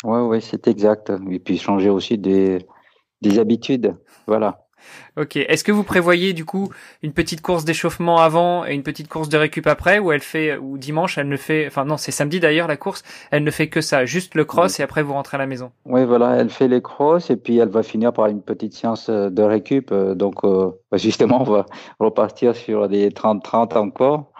Ouais, 0.03 0.21
ouais, 0.21 0.41
c'est 0.41 0.67
exact. 0.67 1.11
Et 1.29 1.39
puis 1.39 1.57
changer 1.59 1.89
aussi 1.89 2.17
des 2.17 2.65
des 3.21 3.39
habitudes. 3.39 3.95
Voilà. 4.27 4.65
Ok. 5.17 5.37
Est-ce 5.37 5.63
que 5.63 5.71
vous 5.71 5.83
prévoyez 5.83 6.33
du 6.33 6.45
coup 6.45 6.69
une 7.01 7.13
petite 7.13 7.41
course 7.41 7.65
d'échauffement 7.65 8.17
avant 8.17 8.65
et 8.65 8.73
une 8.73 8.83
petite 8.83 9.07
course 9.07 9.29
de 9.29 9.37
récup 9.37 9.67
après, 9.67 9.99
ou 9.99 10.11
elle 10.11 10.21
fait, 10.21 10.57
ou 10.57 10.77
dimanche 10.77 11.17
elle 11.17 11.29
ne 11.29 11.37
fait, 11.37 11.67
enfin 11.67 11.85
non, 11.85 11.97
c'est 11.97 12.11
samedi 12.11 12.39
d'ailleurs 12.39 12.67
la 12.67 12.77
course, 12.77 13.03
elle 13.31 13.43
ne 13.43 13.51
fait 13.51 13.67
que 13.67 13.81
ça, 13.81 14.05
juste 14.05 14.35
le 14.35 14.45
cross 14.45 14.79
et 14.79 14.83
après 14.83 15.03
vous 15.03 15.13
rentrez 15.13 15.35
à 15.35 15.39
la 15.39 15.47
maison? 15.47 15.71
Oui, 15.85 16.05
voilà, 16.05 16.35
elle 16.35 16.49
fait 16.49 16.67
les 16.67 16.81
crosses 16.81 17.29
et 17.29 17.37
puis 17.37 17.57
elle 17.57 17.69
va 17.69 17.83
finir 17.83 18.13
par 18.13 18.27
une 18.27 18.41
petite 18.41 18.73
séance 18.73 19.09
euh, 19.09 19.29
de 19.29 19.41
récup. 19.41 19.91
Euh, 19.91 20.15
donc 20.15 20.43
euh, 20.43 20.71
bah, 20.91 20.97
justement, 20.97 21.41
on 21.41 21.45
va 21.45 21.65
repartir 21.99 22.55
sur 22.55 22.87
des 22.89 23.09
30-30 23.09 23.77
encore 23.77 24.31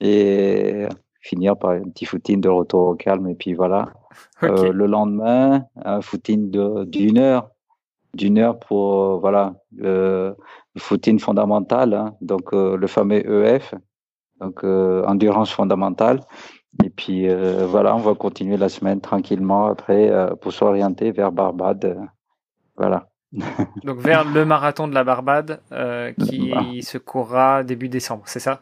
et 0.00 0.86
finir 1.20 1.56
par 1.56 1.70
un 1.70 1.88
petit 1.90 2.04
footing 2.04 2.40
de 2.40 2.48
retour 2.48 2.88
au 2.88 2.94
calme 2.94 3.28
et 3.28 3.34
puis 3.34 3.54
voilà. 3.54 3.92
le 4.40 4.86
lendemain, 4.86 5.64
un 5.84 6.00
footing 6.00 6.50
d'une 6.86 7.18
heure 7.18 7.50
d'une 8.14 8.38
heure 8.38 8.58
pour 8.58 9.02
euh, 9.02 9.18
voilà 9.18 9.54
le, 9.76 10.36
footing 10.78 11.18
fondamental, 11.18 11.94
hein, 11.94 12.14
donc 12.20 12.52
euh, 12.52 12.76
le 12.76 12.86
fameux 12.86 13.44
EF, 13.44 13.74
donc 14.40 14.64
euh, 14.64 15.04
endurance 15.04 15.50
fondamentale. 15.50 16.20
Et 16.84 16.90
puis 16.90 17.26
voilà, 17.66 17.96
on 17.96 17.98
va 17.98 18.14
continuer 18.14 18.56
la 18.56 18.68
semaine 18.68 19.00
tranquillement 19.00 19.66
après 19.66 20.12
pour 20.40 20.52
s'orienter 20.52 21.10
vers 21.10 21.32
Barbade. 21.32 21.98
voilà. 22.76 23.08
donc 23.84 23.98
vers 23.98 24.24
le 24.24 24.44
marathon 24.44 24.86
de 24.86 24.94
la 24.94 25.02
Barbade 25.02 25.60
qui 26.20 26.82
se 26.82 26.98
courra 26.98 27.64
début 27.64 27.88
décembre, 27.88 28.24
c'est 28.26 28.38
ça? 28.38 28.60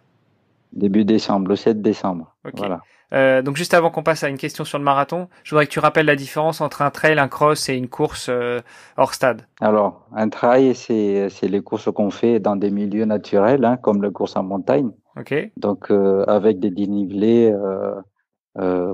Début 0.73 1.05
décembre, 1.05 1.49
le 1.49 1.57
7 1.57 1.83
décembre. 1.83 2.35
Voilà. 2.55 2.81
Euh, 3.13 3.43
donc 3.43 3.57
juste 3.57 3.75
avant 3.75 3.91
qu'on 3.91 4.03
passe 4.03 4.25
à 4.25 4.29
une 4.29 4.37
question 4.37 4.65
sur 4.65 4.79
le 4.79 4.85
marathon, 4.85 5.29
je 5.45 5.51
voudrais 5.51 5.67
que 5.67 5.71
tu 5.71 5.79
rappelles 5.79 6.07
la 6.07 6.17
différence 6.17 6.61
entre 6.61 6.83
un 6.83 6.91
trail, 6.91 7.19
un 7.19 7.29
cross 7.29 7.69
et 7.69 7.75
une 7.75 7.89
course 7.89 8.27
euh, 8.29 8.61
hors 8.97 9.15
stade. 9.15 9.43
Alors, 9.61 10.07
un 10.15 10.29
trail, 10.29 10.75
c'est 10.75 11.31
les 11.43 11.61
courses 11.61 11.91
qu'on 11.93 12.11
fait 12.11 12.41
dans 12.41 12.57
des 12.57 12.71
milieux 12.71 13.05
naturels, 13.05 13.65
hein, 13.65 13.77
comme 13.77 14.03
le 14.03 14.11
course 14.11 14.37
en 14.37 14.43
montagne. 14.43 14.91
Ok. 15.19 15.35
Donc 15.57 15.91
euh, 15.91 16.25
avec 16.27 16.59
des 16.61 16.71
dénivelés 16.71 17.55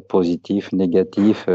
positifs, 0.09 0.73
négatifs, 0.73 1.49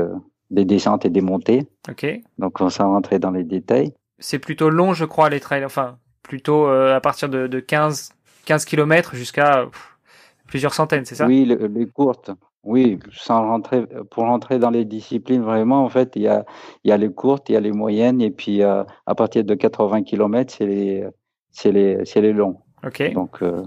des 0.50 0.66
descentes 0.66 1.06
et 1.06 1.10
des 1.10 1.22
montées. 1.22 1.68
Ok. 1.90 2.06
Donc 2.38 2.62
on 2.62 2.70
s'en 2.70 2.92
rentrer 2.92 3.20
dans 3.20 3.32
les 3.32 3.44
détails. 3.44 3.94
C'est 4.20 4.40
plutôt 4.40 4.70
long, 4.70 4.94
je 4.94 5.06
crois, 5.06 5.30
les 5.30 5.40
trails. 5.40 5.66
Enfin, 5.66 5.98
plutôt 6.24 6.68
à 6.68 7.00
partir 7.02 7.30
de, 7.30 7.48
de 7.48 7.60
15 7.60 8.12
15 8.48 8.64
km 8.64 9.14
jusqu'à 9.14 9.68
plusieurs 10.48 10.74
centaines, 10.74 11.04
c'est 11.06 11.16
ça? 11.16 11.28
Oui, 11.28 11.46
les 11.46 11.86
courtes. 11.88 12.32
Oui, 12.64 13.00
sans 13.14 13.48
rentrer, 13.48 13.86
pour 14.12 14.26
rentrer 14.26 14.60
dans 14.60 14.70
les 14.70 14.84
disciplines, 14.84 15.42
vraiment, 15.42 15.84
en 15.84 15.90
fait, 15.90 16.14
il 16.16 16.24
y 16.24 16.28
a, 16.28 16.46
il 16.84 16.90
y 16.90 16.92
a 16.92 16.98
les 16.98 17.10
courtes, 17.10 17.50
il 17.50 17.54
y 17.54 17.56
a 17.56 17.62
les 17.62 17.72
moyennes, 17.72 18.22
et 18.22 18.32
puis 18.32 18.62
euh, 18.62 18.84
à 19.06 19.16
partir 19.16 19.44
de 19.44 19.56
80 19.56 20.04
km, 20.04 20.54
c'est 20.54 20.66
les, 20.66 21.08
c'est 21.52 21.72
les, 21.72 22.04
c'est 22.06 22.20
les 22.20 22.34
longs. 22.34 22.58
Ok. 22.86 23.14
Donc, 23.14 23.42
euh, 23.42 23.64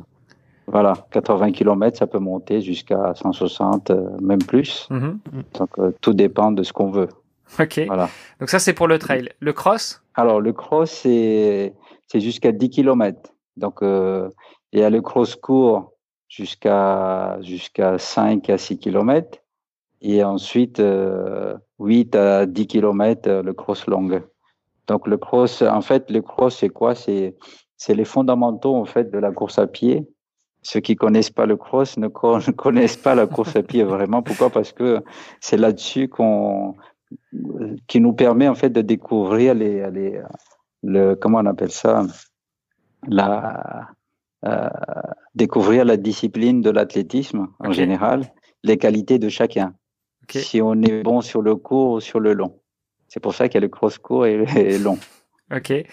voilà, 0.67 0.93
80 1.13 1.53
km, 1.53 1.97
ça 1.99 2.07
peut 2.07 2.19
monter 2.19 2.61
jusqu'à 2.61 3.15
160, 3.15 3.91
euh, 3.91 4.11
même 4.21 4.43
plus. 4.43 4.87
Mhm. 4.91 5.19
Donc, 5.59 5.71
tout 6.01 6.13
dépend 6.13 6.53
de 6.53 6.63
ce 6.63 6.73
qu'on 6.73 6.91
veut. 6.91 7.09
Ok. 7.59 7.81
Voilà. 7.87 8.09
Donc 8.39 8.51
ça, 8.51 8.59
c'est 8.59 8.75
pour 8.75 8.87
le 8.87 8.99
trail. 8.99 9.31
Le 9.41 9.53
cross? 9.53 10.03
Alors, 10.15 10.41
le 10.41 10.53
cross, 10.53 10.91
c'est, 10.91 11.73
c'est 12.07 12.21
jusqu'à 12.21 12.53
10 12.53 12.71
km. 12.71 13.33
Donc, 13.57 13.79
il 13.83 14.79
y 14.79 14.83
a 14.83 14.91
le 14.91 15.01
cross 15.01 15.37
court 15.37 15.93
jusqu'à 16.31 17.39
jusqu'à 17.43 17.99
5 17.99 18.49
à 18.49 18.57
6 18.57 18.79
km 18.79 19.39
et 20.01 20.25
ensuite 20.25 20.81
euh, 20.81 21.59
8 21.81 22.15
à 22.15 22.47
10 22.47 22.67
km 22.69 23.29
euh, 23.29 23.43
le 23.43 23.53
cross 23.53 23.87
long. 23.87 24.09
Donc 24.87 25.07
le 25.07 25.19
cross, 25.19 25.61
en 25.63 25.83
fait, 25.83 26.11
le 26.11 26.23
cross 26.23 26.57
c'est 26.59 26.71
quoi? 26.71 26.95
C'est 26.95 27.37
c'est 27.77 27.95
les 27.95 28.05
fondamentaux 28.05 28.77
en 28.77 28.85
fait 28.85 29.11
de 29.11 29.19
la 29.19 29.33
course 29.33 29.59
à 29.59 29.67
pied. 29.67 30.07
Ceux 30.63 30.81
qui 30.81 30.95
connaissent 30.95 31.31
pas 31.31 31.47
le 31.47 31.57
cross 31.57 31.97
ne, 31.97 32.09
connaissent 32.65 32.97
pas 32.97 33.15
la 33.15 33.27
course 33.27 33.57
à 33.57 33.63
pied 33.63 33.83
vraiment. 33.83 34.23
Pourquoi? 34.23 34.51
Parce 34.51 34.73
que 34.73 35.03
c'est 35.41 35.57
là-dessus 35.57 36.09
qu'on 36.09 36.77
qui 37.89 37.99
nous 37.99 38.13
permet 38.13 38.47
en 38.47 38.55
fait 38.55 38.71
de 38.71 38.83
découvrir 38.83 39.55
les, 39.55 39.91
les 39.91 40.23
le 40.85 41.15
comment 41.15 41.39
on 41.39 41.47
appelle 41.47 41.73
ça? 41.73 42.07
La 43.09 43.89
découvrir 45.35 45.85
la 45.85 45.97
discipline 45.97 46.61
de 46.61 46.71
l'athlétisme 46.71 47.49
en 47.59 47.73
général, 47.73 48.33
les 48.63 48.79
qualités 48.79 49.19
de 49.19 49.29
chacun. 49.29 49.75
Si 50.31 50.63
on 50.63 50.81
est 50.83 51.03
bon 51.03 51.21
sur 51.21 51.43
le 51.43 51.57
court 51.57 51.93
ou 51.93 52.01
sur 52.01 52.21
le 52.21 52.33
long. 52.33 52.61
C'est 53.09 53.21
pour 53.21 53.35
ça 53.35 53.49
qu'il 53.49 53.57
y 53.57 53.59
a 53.59 53.61
le 53.63 53.69
cross 53.69 53.99
court 53.99 54.27
et, 54.27 54.45
et 54.57 54.79
long. 54.79 54.99
Ok. 55.55 55.71
et, 55.71 55.87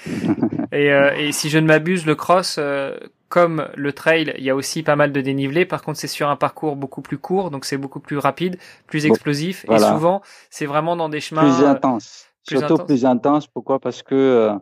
euh, 0.73 1.15
et, 1.15 1.31
si 1.31 1.49
je 1.49 1.57
ne 1.57 1.65
m'abuse, 1.65 2.05
le 2.05 2.13
cross, 2.13 2.57
euh, 2.59 2.95
comme 3.27 3.67
le 3.75 3.91
trail, 3.91 4.33
il 4.37 4.43
y 4.43 4.51
a 4.51 4.55
aussi 4.55 4.83
pas 4.83 4.95
mal 4.95 5.11
de 5.11 5.19
dénivelé. 5.19 5.65
Par 5.65 5.81
contre, 5.81 5.97
c'est 5.97 6.07
sur 6.07 6.29
un 6.29 6.35
parcours 6.35 6.75
beaucoup 6.75 7.01
plus 7.01 7.17
court, 7.17 7.49
donc 7.49 7.65
c'est 7.65 7.77
beaucoup 7.77 7.99
plus 7.99 8.17
rapide, 8.17 8.57
plus 8.85 9.05
explosif. 9.07 9.65
Et 9.69 9.79
souvent, 9.79 10.21
c'est 10.51 10.67
vraiment 10.67 10.95
dans 10.95 11.09
des 11.09 11.19
chemins 11.19 11.41
plus 11.41 11.65
intenses. 11.65 12.27
Surtout 12.43 12.77
plus 12.77 13.05
intense. 13.05 13.47
Pourquoi? 13.47 13.79
Parce 13.79 14.03
que 14.03 14.15
euh, 14.15 14.53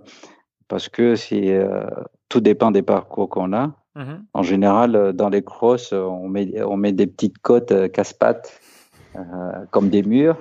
parce 0.67 0.89
que 0.89 1.15
c'est 1.15 1.53
euh, 1.53 1.85
tout 2.29 2.39
dépend 2.39 2.71
des 2.71 2.81
parcours 2.81 3.29
qu'on 3.29 3.53
a. 3.53 3.73
Mm-hmm. 3.95 4.19
En 4.33 4.43
général, 4.43 5.13
dans 5.13 5.29
les 5.29 5.43
crosses, 5.43 5.93
on 5.93 6.27
met 6.27 6.61
on 6.61 6.77
met 6.77 6.91
des 6.91 7.07
petites 7.07 7.37
côtes 7.39 7.91
casse-pattes 7.91 8.59
comme 9.71 9.89
des 9.89 10.03
murs. 10.03 10.37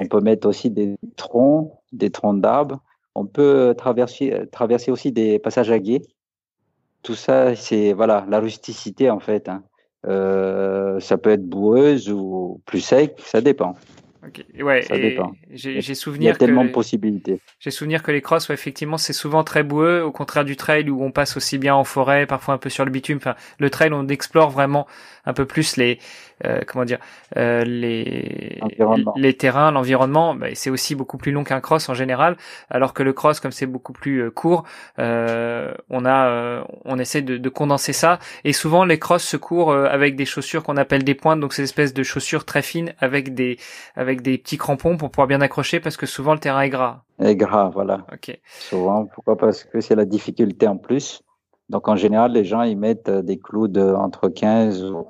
On 0.00 0.06
peut 0.06 0.20
mettre 0.20 0.48
aussi 0.48 0.70
des 0.70 0.96
troncs, 1.16 1.72
des 1.92 2.10
troncs 2.10 2.40
d'arbres. 2.40 2.80
On 3.14 3.26
peut 3.26 3.74
traverser, 3.76 4.48
traverser 4.50 4.90
aussi 4.90 5.12
des 5.12 5.38
passages 5.38 5.70
à 5.70 5.78
guet. 5.78 6.02
Tout 7.02 7.14
ça, 7.14 7.54
c'est 7.54 7.92
voilà 7.92 8.24
la 8.28 8.40
rusticité 8.40 9.10
en 9.10 9.20
fait. 9.20 9.48
Hein. 9.48 9.62
Euh, 10.06 11.00
ça 11.00 11.16
peut 11.16 11.30
être 11.30 11.46
boueuse 11.46 12.10
ou 12.10 12.60
plus 12.66 12.80
sec, 12.80 13.20
ça 13.24 13.40
dépend. 13.40 13.74
Ok, 14.26 14.44
ouais, 14.62 14.82
ça 14.82 14.96
dépend. 14.96 15.32
J'ai 15.50 15.82
souvenir. 15.94 16.30
Il 16.30 16.32
y 16.32 16.34
a 16.34 16.38
tellement 16.38 16.64
de 16.64 16.70
possibilités. 16.70 17.40
J'ai 17.58 17.70
souvenir 17.70 18.02
que 18.02 18.10
les 18.10 18.22
crosses, 18.22 18.48
ouais, 18.48 18.54
effectivement, 18.54 18.96
c'est 18.96 19.12
souvent 19.12 19.44
très 19.44 19.62
boueux, 19.62 20.02
au 20.02 20.12
contraire 20.12 20.44
du 20.44 20.56
trail 20.56 20.88
où 20.88 21.02
on 21.04 21.10
passe 21.10 21.36
aussi 21.36 21.58
bien 21.58 21.74
en 21.74 21.84
forêt, 21.84 22.26
parfois 22.26 22.54
un 22.54 22.58
peu 22.58 22.70
sur 22.70 22.84
le 22.84 22.90
bitume. 22.90 23.18
Enfin, 23.18 23.34
le 23.58 23.70
trail, 23.70 23.90
on 23.92 24.08
explore 24.08 24.50
vraiment 24.50 24.86
un 25.26 25.32
peu 25.32 25.46
plus 25.46 25.76
les 25.76 25.98
euh, 26.44 26.60
comment 26.66 26.84
dire 26.84 26.98
euh, 27.36 27.64
les 27.64 28.60
les 29.16 29.34
terrains, 29.34 29.70
l'environnement. 29.70 30.34
Bah, 30.34 30.48
c'est 30.54 30.70
aussi 30.70 30.94
beaucoup 30.94 31.16
plus 31.16 31.32
long 31.32 31.44
qu'un 31.44 31.60
cross 31.60 31.88
en 31.88 31.94
général, 31.94 32.36
alors 32.70 32.94
que 32.94 33.02
le 33.02 33.12
cross, 33.12 33.40
comme 33.40 33.52
c'est 33.52 33.66
beaucoup 33.66 33.92
plus 33.92 34.22
euh, 34.22 34.30
court, 34.30 34.64
on 34.98 36.04
a 36.04 36.64
on 36.84 36.98
essaie 36.98 37.22
de, 37.22 37.36
de, 37.36 37.48
condenser 37.48 37.92
ça. 37.92 38.18
Et 38.44 38.52
souvent, 38.52 38.84
les 38.84 38.98
crosses 38.98 39.24
se 39.24 39.36
courent 39.36 39.72
avec 39.72 40.16
des 40.16 40.24
chaussures 40.24 40.62
qu'on 40.62 40.76
appelle 40.76 41.04
des 41.04 41.14
pointes, 41.14 41.40
donc 41.40 41.52
ces 41.52 41.62
espèces 41.62 41.94
de 41.94 42.02
chaussures 42.02 42.44
très 42.44 42.62
fines 42.62 42.94
avec 42.98 43.34
des 43.34 43.58
avec 43.96 44.22
des 44.22 44.38
petits 44.38 44.58
crampons 44.58 44.96
pour 44.96 45.10
pouvoir 45.10 45.26
bien 45.26 45.40
accrocher, 45.40 45.80
parce 45.80 45.96
que 45.96 46.06
souvent 46.06 46.34
le 46.34 46.40
terrain 46.40 46.62
est 46.62 46.70
gras. 46.70 47.02
Est 47.20 47.36
gras, 47.36 47.70
voilà. 47.72 48.06
Ok. 48.12 48.38
Souvent, 48.44 49.06
pourquoi? 49.06 49.36
Parce 49.36 49.64
que 49.64 49.80
c'est 49.80 49.94
la 49.94 50.04
difficulté 50.04 50.66
en 50.66 50.76
plus. 50.76 51.22
Donc 51.68 51.88
en 51.88 51.96
général, 51.96 52.32
les 52.32 52.44
gens 52.44 52.62
ils 52.62 52.76
mettent 52.76 53.08
euh, 53.08 53.22
des 53.22 53.38
clous 53.38 53.68
de 53.68 53.82
entre 53.82 54.28
15 54.28 54.84
ou 54.84 55.06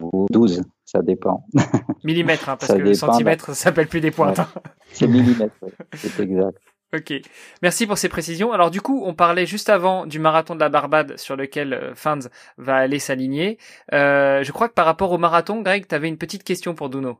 12, 0.00 0.62
ça 0.84 1.02
dépend. 1.02 1.46
Millimètres, 2.04 2.48
hein, 2.48 2.56
parce 2.58 2.72
que 2.72 2.78
le 2.78 2.94
centimètre, 2.94 3.46
ça 3.46 3.54
s'appelle 3.54 3.88
plus 3.88 4.00
des 4.00 4.10
pointes. 4.10 4.40
C'est 4.92 5.08
millimètres, 5.08 5.54
c'est 5.94 6.20
exact. 6.20 6.56
Ok, 6.94 7.12
merci 7.62 7.88
pour 7.88 7.98
ces 7.98 8.08
précisions. 8.08 8.52
Alors 8.52 8.70
du 8.70 8.80
coup, 8.80 9.02
on 9.04 9.14
parlait 9.14 9.46
juste 9.46 9.68
avant 9.68 10.06
du 10.06 10.20
marathon 10.20 10.54
de 10.54 10.60
la 10.60 10.68
Barbade 10.68 11.18
sur 11.18 11.34
lequel 11.34 11.72
euh, 11.72 11.94
Fans 11.96 12.20
va 12.56 12.76
aller 12.76 13.00
s'aligner. 13.00 13.58
Euh, 13.92 14.44
je 14.44 14.52
crois 14.52 14.68
que 14.68 14.74
par 14.74 14.86
rapport 14.86 15.10
au 15.10 15.18
marathon, 15.18 15.60
Greg, 15.62 15.88
tu 15.88 15.94
avais 15.96 16.06
une 16.06 16.18
petite 16.18 16.44
question 16.44 16.76
pour 16.76 16.90
Duno. 16.90 17.18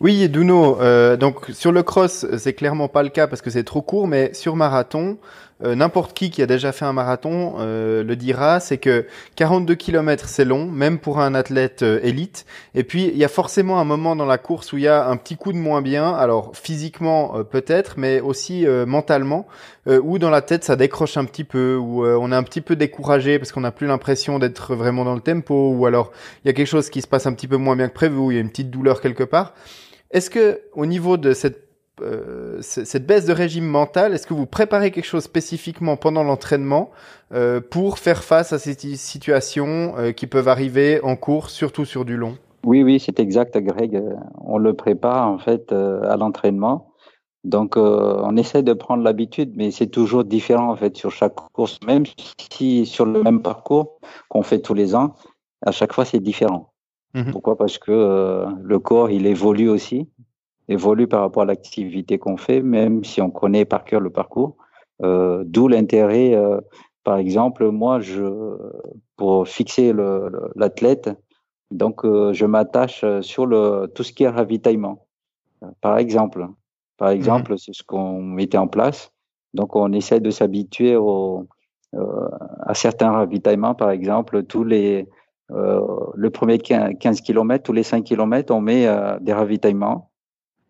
Oui, 0.00 0.28
Duno, 0.28 0.80
euh, 0.80 1.16
donc 1.16 1.46
sur 1.46 1.72
le 1.72 1.82
cross, 1.82 2.24
c'est 2.36 2.52
clairement 2.52 2.86
pas 2.86 3.02
le 3.02 3.08
cas 3.08 3.26
parce 3.26 3.42
que 3.42 3.50
c'est 3.50 3.64
trop 3.64 3.82
court, 3.82 4.06
mais 4.06 4.32
sur 4.32 4.54
marathon, 4.54 5.18
euh, 5.64 5.74
n'importe 5.74 6.16
qui 6.16 6.30
qui 6.30 6.42
a 6.42 6.46
déjà 6.46 6.72
fait 6.72 6.84
un 6.84 6.92
marathon 6.92 7.56
euh, 7.58 8.04
le 8.04 8.16
dira, 8.16 8.60
c'est 8.60 8.78
que 8.78 9.06
42 9.36 9.74
km 9.74 10.28
c'est 10.28 10.44
long, 10.44 10.66
même 10.66 10.98
pour 10.98 11.20
un 11.20 11.34
athlète 11.34 11.82
élite. 11.82 12.46
Et 12.74 12.84
puis 12.84 13.10
il 13.12 13.16
y 13.18 13.24
a 13.24 13.28
forcément 13.28 13.80
un 13.80 13.84
moment 13.84 14.16
dans 14.16 14.26
la 14.26 14.38
course 14.38 14.72
où 14.72 14.78
il 14.78 14.84
y 14.84 14.88
a 14.88 15.08
un 15.08 15.16
petit 15.16 15.36
coup 15.36 15.52
de 15.52 15.58
moins 15.58 15.82
bien, 15.82 16.12
alors 16.12 16.52
physiquement 16.54 17.42
peut-être, 17.44 17.94
mais 17.96 18.20
aussi 18.20 18.66
mentalement, 18.86 19.46
où 19.86 20.18
dans 20.18 20.30
la 20.30 20.42
tête 20.42 20.64
ça 20.64 20.76
décroche 20.76 21.16
un 21.16 21.24
petit 21.24 21.44
peu, 21.44 21.76
où 21.76 22.04
on 22.06 22.32
est 22.32 22.36
un 22.36 22.42
petit 22.42 22.60
peu 22.60 22.76
découragé 22.76 23.38
parce 23.38 23.52
qu'on 23.52 23.60
n'a 23.60 23.72
plus 23.72 23.86
l'impression 23.86 24.38
d'être 24.38 24.74
vraiment 24.74 25.04
dans 25.04 25.14
le 25.14 25.20
tempo, 25.20 25.72
ou 25.72 25.86
alors 25.86 26.12
il 26.44 26.48
y 26.48 26.50
a 26.50 26.52
quelque 26.52 26.66
chose 26.66 26.90
qui 26.90 27.02
se 27.02 27.06
passe 27.06 27.26
un 27.26 27.32
petit 27.32 27.48
peu 27.48 27.56
moins 27.56 27.76
bien 27.76 27.88
que 27.88 27.94
prévu, 27.94 28.16
où 28.16 28.30
il 28.30 28.34
y 28.34 28.38
a 28.38 28.40
une 28.40 28.50
petite 28.50 28.70
douleur 28.70 29.00
quelque 29.00 29.24
part. 29.24 29.54
Est-ce 30.10 30.30
que 30.30 30.62
au 30.72 30.86
niveau 30.86 31.16
de 31.16 31.32
cette 31.34 31.67
euh, 32.02 32.58
cette 32.60 33.06
baisse 33.06 33.24
de 33.24 33.32
régime 33.32 33.66
mental, 33.66 34.14
est-ce 34.14 34.26
que 34.26 34.34
vous 34.34 34.46
préparez 34.46 34.90
quelque 34.90 35.04
chose 35.04 35.24
spécifiquement 35.24 35.96
pendant 35.96 36.22
l'entraînement 36.22 36.90
euh, 37.32 37.60
pour 37.60 37.98
faire 37.98 38.24
face 38.24 38.52
à 38.52 38.58
ces 38.58 38.74
situations 38.96 39.94
euh, 39.98 40.12
qui 40.12 40.26
peuvent 40.26 40.48
arriver 40.48 41.00
en 41.02 41.16
cours, 41.16 41.50
surtout 41.50 41.84
sur 41.84 42.04
du 42.04 42.16
long? 42.16 42.36
Oui, 42.64 42.82
oui, 42.82 43.00
c'est 43.00 43.20
exact, 43.20 43.56
Greg. 43.58 44.02
On 44.40 44.58
le 44.58 44.74
prépare 44.74 45.28
en 45.28 45.38
fait 45.38 45.72
à 45.72 46.16
l'entraînement. 46.16 46.92
Donc, 47.44 47.76
on 47.76 48.36
essaie 48.36 48.64
de 48.64 48.72
prendre 48.72 49.04
l'habitude, 49.04 49.52
mais 49.54 49.70
c'est 49.70 49.86
toujours 49.86 50.24
différent 50.24 50.72
en 50.72 50.76
fait 50.76 50.96
sur 50.96 51.12
chaque 51.12 51.36
course, 51.52 51.78
même 51.86 52.02
si 52.52 52.84
sur 52.84 53.06
le 53.06 53.22
même 53.22 53.42
parcours 53.42 54.00
qu'on 54.28 54.42
fait 54.42 54.60
tous 54.60 54.74
les 54.74 54.96
ans, 54.96 55.14
à 55.64 55.70
chaque 55.70 55.92
fois 55.92 56.04
c'est 56.04 56.18
différent. 56.18 56.72
Mmh 57.14 57.30
Pourquoi? 57.30 57.56
Parce 57.56 57.78
que 57.78 58.44
le 58.60 58.78
corps, 58.80 59.10
il 59.10 59.26
évolue 59.26 59.68
aussi, 59.68 60.08
évolue 60.68 61.08
par 61.08 61.20
rapport 61.20 61.42
à 61.42 61.46
l'activité 61.46 62.18
qu'on 62.18 62.36
fait, 62.36 62.60
même 62.60 63.04
si 63.04 63.20
on 63.20 63.30
connaît 63.30 63.64
par 63.64 63.84
cœur 63.84 64.00
le 64.00 64.10
parcours. 64.10 64.56
Euh, 65.02 65.44
D'où 65.46 65.68
l'intérêt, 65.68 66.34
euh, 66.34 66.60
par 67.04 67.16
exemple, 67.16 67.68
moi, 67.70 68.00
je, 68.00 68.56
pour 69.16 69.48
fixer 69.48 69.92
l'athlète, 70.54 71.10
donc 71.70 72.04
euh, 72.04 72.32
je 72.32 72.46
m'attache 72.46 73.04
sur 73.20 73.46
le, 73.46 73.86
tout 73.94 74.02
ce 74.02 74.12
qui 74.12 74.24
est 74.24 74.28
ravitaillement. 74.28 75.06
Par 75.80 75.98
exemple, 75.98 76.46
par 76.96 77.10
mmh 77.10 77.14
exemple, 77.14 77.58
c'est 77.58 77.74
ce 77.74 77.82
qu'on 77.82 78.22
mettait 78.22 78.58
en 78.58 78.68
place. 78.68 79.12
Donc, 79.54 79.76
on 79.76 79.92
essaie 79.92 80.20
de 80.20 80.30
s'habituer 80.30 80.96
à 81.94 82.74
certains 82.74 83.12
ravitaillements, 83.12 83.74
par 83.74 83.90
exemple, 83.90 84.42
tous 84.44 84.64
les 84.64 85.06
le 85.50 86.28
premier 86.28 86.58
15 86.58 87.22
km, 87.22 87.62
tous 87.62 87.72
les 87.72 87.82
5 87.82 88.04
km, 88.04 88.52
on 88.54 88.60
met 88.60 88.86
des 89.22 89.32
ravitaillements, 89.32 90.10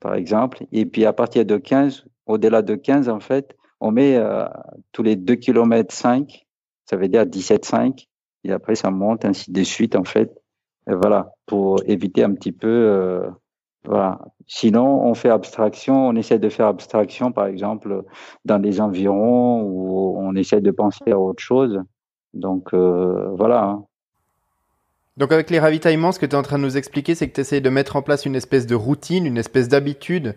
par 0.01 0.15
exemple. 0.15 0.65
Et 0.73 0.87
puis 0.87 1.05
à 1.05 1.13
partir 1.13 1.45
de 1.45 1.57
15, 1.57 2.07
au-delà 2.27 2.63
de 2.63 2.75
15, 2.75 3.09
en 3.09 3.21
fait, 3.21 3.57
on 3.81 3.91
met 3.91 4.17
euh, 4.17 4.45
tous 4.93 5.03
les 5.03 5.17
2 5.17 5.37
km 5.37 5.95
5, 5.95 6.47
ça 6.87 6.97
veut 6.97 7.09
dire 7.09 7.25
17,5. 7.25 8.07
Et 8.45 8.53
après, 8.53 8.75
ça 8.75 8.91
monte 8.91 9.25
ainsi 9.25 9.51
de 9.51 9.63
suite, 9.63 9.97
en 9.97 10.05
fait. 10.05 10.33
Voilà, 10.87 11.33
pour 11.47 11.83
éviter 11.87 12.25
un 12.25 12.33
petit 12.33 12.53
peu. 12.53 13.29
voilà. 13.85 14.21
Sinon, 14.47 15.03
on 15.05 15.13
fait 15.15 15.29
abstraction, 15.29 16.09
on 16.09 16.15
essaie 16.17 16.39
de 16.39 16.49
faire 16.49 16.67
abstraction, 16.67 17.31
par 17.31 17.47
exemple, 17.47 18.05
dans 18.47 18.59
les 18.59 18.81
environs 18.81 19.63
où 19.63 20.17
on 20.19 20.35
essaie 20.35 20.63
de 20.63 20.71
penser 20.71 21.11
à 21.11 21.19
autre 21.19 21.43
chose. 21.43 21.83
Donc, 22.33 22.73
voilà. 22.73 23.81
Donc 25.19 25.33
avec 25.33 25.51
les 25.51 25.59
ravitaillements, 25.59 26.13
ce 26.13 26.21
que 26.21 26.27
tu 26.27 26.33
es 26.33 26.39
en 26.39 26.43
train 26.43 26.59
de 26.59 26.63
nous 26.63 26.77
expliquer, 26.77 27.17
c'est 27.17 27.29
que 27.29 27.35
tu 27.35 27.41
essayes 27.41 27.61
de 27.61 27.71
mettre 27.71 27.97
en 27.97 28.03
place 28.03 28.25
une 28.25 28.37
espèce 28.37 28.67
de 28.67 28.77
routine, 28.77 29.27
une 29.27 29.37
espèce 29.37 29.69
d'habitude, 29.69 30.37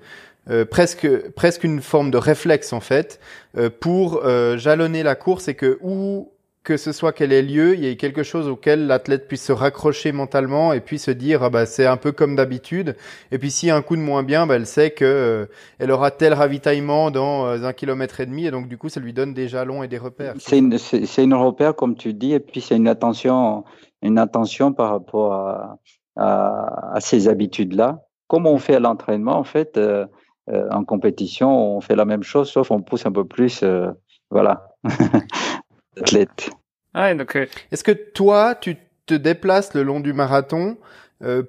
euh, 0.49 0.65
presque, 0.65 1.07
presque 1.35 1.63
une 1.63 1.81
forme 1.81 2.09
de 2.09 2.17
réflexe 2.17 2.73
en 2.73 2.79
fait, 2.79 3.19
euh, 3.57 3.69
pour 3.69 4.21
euh, 4.25 4.57
jalonner 4.57 5.03
la 5.03 5.13
course 5.13 5.47
et 5.47 5.53
que 5.53 5.77
où 5.81 6.31
que 6.63 6.77
ce 6.77 6.91
soit 6.91 7.11
qu'elle 7.11 7.33
ait 7.33 7.41
lieu, 7.41 7.73
il 7.73 7.83
y 7.83 7.87
ait 7.87 7.95
quelque 7.95 8.21
chose 8.21 8.47
auquel 8.47 8.85
l'athlète 8.85 9.27
puisse 9.27 9.43
se 9.43 9.51
raccrocher 9.51 10.11
mentalement 10.11 10.73
et 10.73 10.79
puis 10.79 10.99
se 10.99 11.09
dire 11.09 11.41
ah 11.41 11.49
bah 11.49 11.65
c'est 11.65 11.87
un 11.87 11.97
peu 11.97 12.11
comme 12.11 12.35
d'habitude. 12.35 12.95
Et 13.31 13.39
puis 13.39 13.51
a 13.69 13.75
un 13.75 13.81
coup 13.81 13.95
de 13.95 14.01
moins 14.01 14.21
bien, 14.21 14.45
bah, 14.45 14.55
elle 14.55 14.67
sait 14.67 14.91
que 14.91 15.47
elle 15.79 15.91
aura 15.91 16.11
tel 16.11 16.35
ravitaillement 16.35 17.09
dans 17.09 17.47
un 17.47 17.73
kilomètre 17.73 18.19
et 18.19 18.27
demi 18.27 18.45
et 18.45 18.51
donc 18.51 18.67
du 18.67 18.77
coup 18.77 18.89
ça 18.89 18.99
lui 18.99 19.11
donne 19.11 19.33
des 19.33 19.47
jalons 19.47 19.81
et 19.81 19.87
des 19.87 19.97
repères. 19.97 20.35
C'est 20.37 20.59
une, 20.59 20.77
c'est 20.77 21.23
une 21.23 21.33
repère 21.33 21.75
comme 21.75 21.95
tu 21.95 22.13
dis 22.13 22.33
et 22.33 22.39
puis 22.39 22.61
c'est 22.61 22.75
une 22.75 22.87
attention 22.87 23.63
une 24.01 24.17
attention 24.17 24.73
par 24.73 24.89
rapport 24.89 25.33
à, 25.33 25.79
à, 26.15 26.99
ces 26.99 27.27
habitudes-là. 27.27 28.03
Comme 28.27 28.47
on 28.47 28.57
fait 28.57 28.75
à 28.75 28.79
l'entraînement, 28.79 29.37
en 29.37 29.43
fait, 29.43 29.77
euh, 29.77 30.05
euh, 30.49 30.67
en 30.71 30.83
compétition, 30.83 31.77
on 31.77 31.81
fait 31.81 31.95
la 31.95 32.05
même 32.05 32.23
chose, 32.23 32.49
sauf 32.49 32.71
on 32.71 32.81
pousse 32.81 33.05
un 33.05 33.11
peu 33.11 33.25
plus, 33.25 33.61
euh, 33.63 33.91
voilà, 34.29 34.75
l'athlète. 35.97 36.49
Ah 36.93 37.13
donc, 37.13 37.35
Est-ce 37.71 37.83
que 37.83 37.91
toi, 37.91 38.55
tu 38.55 38.77
te 39.05 39.13
déplaces 39.13 39.73
le 39.73 39.83
long 39.83 39.99
du 39.99 40.13
marathon 40.13 40.77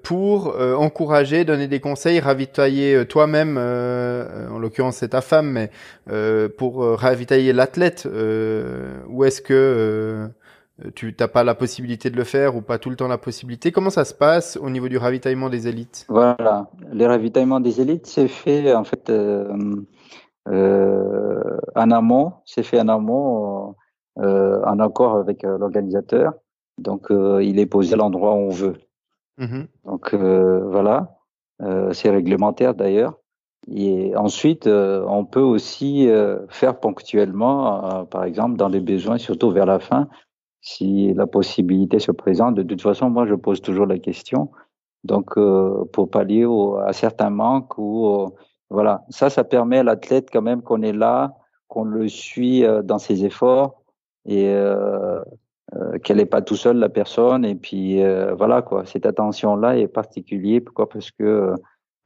pour 0.05 0.55
encourager, 0.79 1.47
donner 1.47 1.67
des 1.67 1.81
conseils, 1.81 2.21
ravitailler 2.21 3.07
toi-même, 3.07 3.57
en 3.57 4.59
l'occurrence 4.59 4.97
c'est 4.97 5.09
ta 5.09 5.23
femme, 5.23 5.51
mais 5.51 5.71
pour 6.59 6.85
ravitailler 6.85 7.55
l'athlète, 7.55 8.07
ou 9.09 9.25
est-ce 9.25 9.41
que 9.41 9.55
euh, 9.55 10.29
tu 10.95 11.15
n'as 11.19 11.29
pas 11.29 11.45
la 11.45 11.55
possibilité 11.55 12.11
de 12.11 12.17
le 12.17 12.25
faire 12.25 12.57
ou 12.57 12.63
pas 12.63 12.79
tout 12.79 12.91
le 12.91 12.97
temps 12.97 13.09
la 13.09 13.19
possibilité. 13.19 13.73
Comment 13.73 13.91
ça 13.91 14.05
se 14.05 14.15
passe 14.15 14.57
au 14.57 14.71
niveau 14.71 14.89
du 14.89 14.99
ravitaillement 14.99 15.49
des 15.51 15.69
élites? 15.69 16.07
Voilà, 16.09 16.71
le 16.93 17.07
ravitaillement 17.07 17.61
des 17.61 17.81
élites, 17.81 18.07
c'est 18.07 18.29
fait 18.29 18.75
en 18.75 18.85
fait 18.85 19.11
euh, 19.11 19.47
euh, 20.49 21.59
en 21.77 21.91
amont, 21.91 22.33
c'est 22.45 22.63
fait 22.63 22.81
en 22.81 22.89
amont 22.89 23.75
euh, 24.19 24.61
en 24.65 24.79
accord 24.81 25.17
avec 25.17 25.45
euh, 25.45 25.59
l'organisateur. 25.59 26.35
Donc 26.79 27.09
il 27.11 27.59
est 27.59 27.67
posé 27.67 27.95
à 27.95 27.97
l'endroit 27.97 28.33
où 28.33 28.39
on 28.39 28.49
veut. 28.49 28.77
Mmh 29.39 29.65
Donc 29.85 30.15
voilà, 30.15 31.19
c'est 31.93 32.11
réglementaire 32.11 32.75
d'ailleurs. 32.75 33.19
Et 33.71 34.17
ensuite, 34.17 34.67
on 34.67 35.25
peut 35.27 35.43
aussi 35.43 36.09
faire 36.49 36.81
ponctuellement, 36.81 38.07
par 38.07 38.25
exemple, 38.25 38.57
dans 38.57 38.69
les 38.69 38.81
besoins, 38.81 39.19
surtout 39.19 39.51
vers 39.51 39.67
la 39.67 39.79
fin, 39.79 40.09
si 40.63 41.13
la 41.13 41.27
possibilité 41.27 41.99
se 41.99 42.13
présente. 42.13 42.55
De 42.55 42.63
toute 42.63 42.81
façon, 42.81 43.11
moi, 43.11 43.27
je 43.27 43.35
pose 43.35 43.61
toujours 43.61 43.87
la 43.87 43.99
question. 43.99 44.51
Donc, 45.05 45.35
pour 45.93 46.11
pallier 46.11 46.47
à 46.87 46.93
certains 46.93 47.31
manques 47.31 47.77
ou 47.77 48.33
voilà, 48.71 49.05
ça, 49.11 49.29
ça 49.29 49.45
permet 49.45 49.79
à 49.79 49.83
l'athlète 49.83 50.29
quand 50.33 50.41
même 50.41 50.63
qu'on 50.63 50.81
est 50.81 50.95
là, 50.95 51.35
qu'on 51.69 51.85
le 51.85 52.09
suit 52.09 52.65
dans 52.85 52.99
ses 52.99 53.25
efforts 53.25 53.83
et 54.27 54.49
euh, 54.49 55.21
euh, 55.75 55.99
qu'elle 55.99 56.19
n'est 56.19 56.27
pas 56.27 56.43
tout 56.43 56.57
seul 56.57 56.77
la 56.79 56.89
personne. 56.89 57.45
Et 57.45 57.55
puis 57.55 58.03
euh, 58.03 58.35
voilà 58.35 58.63
quoi, 58.63 58.85
cette 58.85 59.07
attention-là 59.07 59.79
est 59.79 59.89
particulière. 59.89 60.61
Pourquoi? 60.65 60.89
Parce 60.89 61.11
que 61.11 61.55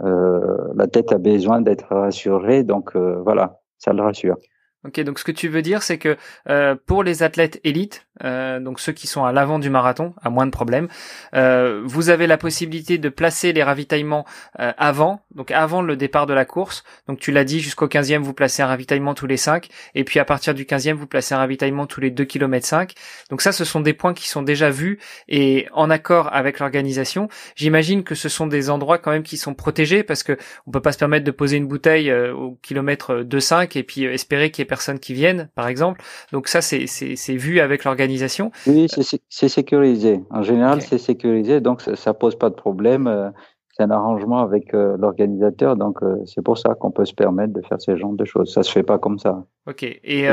la 0.01 0.87
tête 0.89 1.11
a 1.13 1.19
besoin 1.19 1.63
d'être 1.63 1.87
rassurée. 1.89 2.65
Donc 2.65 2.95
voilà, 2.97 3.61
ça 3.79 3.93
le 3.95 4.03
rassure. 4.03 4.37
Ok, 4.85 5.01
donc 5.01 5.19
ce 5.19 5.25
que 5.25 5.33
tu 5.33 5.49
veux 5.49 5.63
dire, 5.63 5.83
c'est 5.83 5.99
que 5.99 6.17
euh, 6.49 6.77
pour 6.87 7.03
les 7.03 7.23
athlètes 7.25 7.61
élites, 7.65 8.07
euh, 8.25 8.61
donc 8.61 8.79
ceux 8.79 8.93
qui 8.93 9.07
sont 9.07 9.25
à 9.25 9.33
l'avant 9.33 9.59
du 9.59 9.69
marathon, 9.69 10.15
à 10.23 10.31
moins 10.31 10.47
de 10.47 10.53
problèmes, 10.53 10.87
euh, 11.35 11.83
vous 11.85 12.09
avez 12.09 12.27
la 12.29 12.39
possibilité 12.39 12.97
de 12.97 13.09
placer 13.09 13.53
les 13.53 13.63
ravitaillements 13.65 14.25
avant, 14.55 15.23
donc 15.35 15.51
avant 15.51 15.83
le 15.83 15.97
départ 15.97 16.27
de 16.27 16.35
la 16.35 16.45
course. 16.45 16.85
Donc 17.09 17.19
tu 17.19 17.33
l'as 17.33 17.45
dit, 17.45 17.61
jusqu'au 17.61 17.89
15e, 17.89 18.19
vous 18.19 18.33
placez 18.33 18.63
un 18.63 18.67
ravitaillement 18.67 19.15
tous 19.15 19.27
les 19.27 19.37
5, 19.37 19.69
et 19.95 20.05
puis 20.05 20.21
à 20.21 20.25
partir 20.25 20.55
du 20.55 20.65
15e, 20.65 20.93
vous 20.93 21.07
placez 21.07 21.35
un 21.35 21.39
ravitaillement 21.39 21.87
tous 21.87 22.01
les 22.01 22.11
2 22.11 22.25
km 22.25 22.65
5. 22.65 22.95
Donc 23.31 23.43
ça, 23.43 23.53
ce 23.53 23.65
sont 23.65 23.81
des 23.81 23.93
points 23.93 24.15
qui 24.15 24.29
sont 24.29 24.43
déjà 24.43 24.71
vus 24.71 24.99
et 25.29 25.67
en 25.73 25.91
accord 25.91 26.33
avec 26.33 26.61
l'organisation. 26.61 27.29
J'imagine 27.57 28.05
que 28.05 28.15
ce 28.15 28.29
sont 28.29 28.47
des 28.47 28.71
endroits 28.71 28.99
quand 28.99 29.11
même 29.11 29.25
qui 29.25 29.37
sont 29.37 29.55
protégés 29.55 30.05
parce 30.05 30.23
que 30.23 30.39
on 30.67 30.71
peut 30.71 30.81
pas 30.81 30.93
se 30.93 30.99
permettre 30.99 31.25
de 31.25 31.31
poser 31.33 31.57
une 31.57 31.67
bouteille 31.67 32.13
au 32.13 32.59
kilomètre 32.63 33.23
2-5 33.23 33.77
et 33.77 33.83
puis 33.83 34.05
espérer 34.05 34.51
qu'il 34.51 34.63
y 34.63 34.65
ait 34.65 34.67
personnes 34.77 34.99
qui 34.99 35.15
viennent, 35.15 35.49
par 35.55 35.69
exemple. 35.69 36.03
Donc 36.33 36.49
ça, 36.49 36.61
c'est 36.61 37.37
vu 37.47 37.61
avec 37.61 37.85
l'organisation. 37.85 38.51
Oui, 38.67 38.87
c'est 39.29 39.49
sécurisé. 39.49 40.21
En 40.31 40.43
général, 40.43 40.83
c'est 40.83 40.99
sécurisé, 40.99 41.61
donc 41.61 41.81
ça, 41.81 41.97
ça 41.97 42.13
pose 42.13 42.37
pas 42.37 42.51
de 42.51 42.55
problème. 42.55 43.07
Euh, 43.07 43.31
c'est 43.73 43.83
un 43.83 43.91
arrangement 43.91 44.41
avec 44.41 44.75
euh, 44.75 44.97
l'organisateur, 44.99 45.77
donc 45.77 46.03
euh, 46.03 46.17
c'est 46.25 46.43
pour 46.43 46.57
ça 46.59 46.75
qu'on 46.75 46.91
peut 46.91 47.05
se 47.05 47.15
permettre 47.15 47.53
de 47.53 47.63
faire 47.63 47.81
ce 47.81 47.97
genre 47.97 48.13
de 48.13 48.25
choses. 48.25 48.53
Ça 48.53 48.63
se 48.63 48.71
fait 48.71 48.83
pas 48.83 48.99
comme 48.99 49.19
ça. 49.19 49.45
Ok. 49.67 49.83
Et 49.83 50.29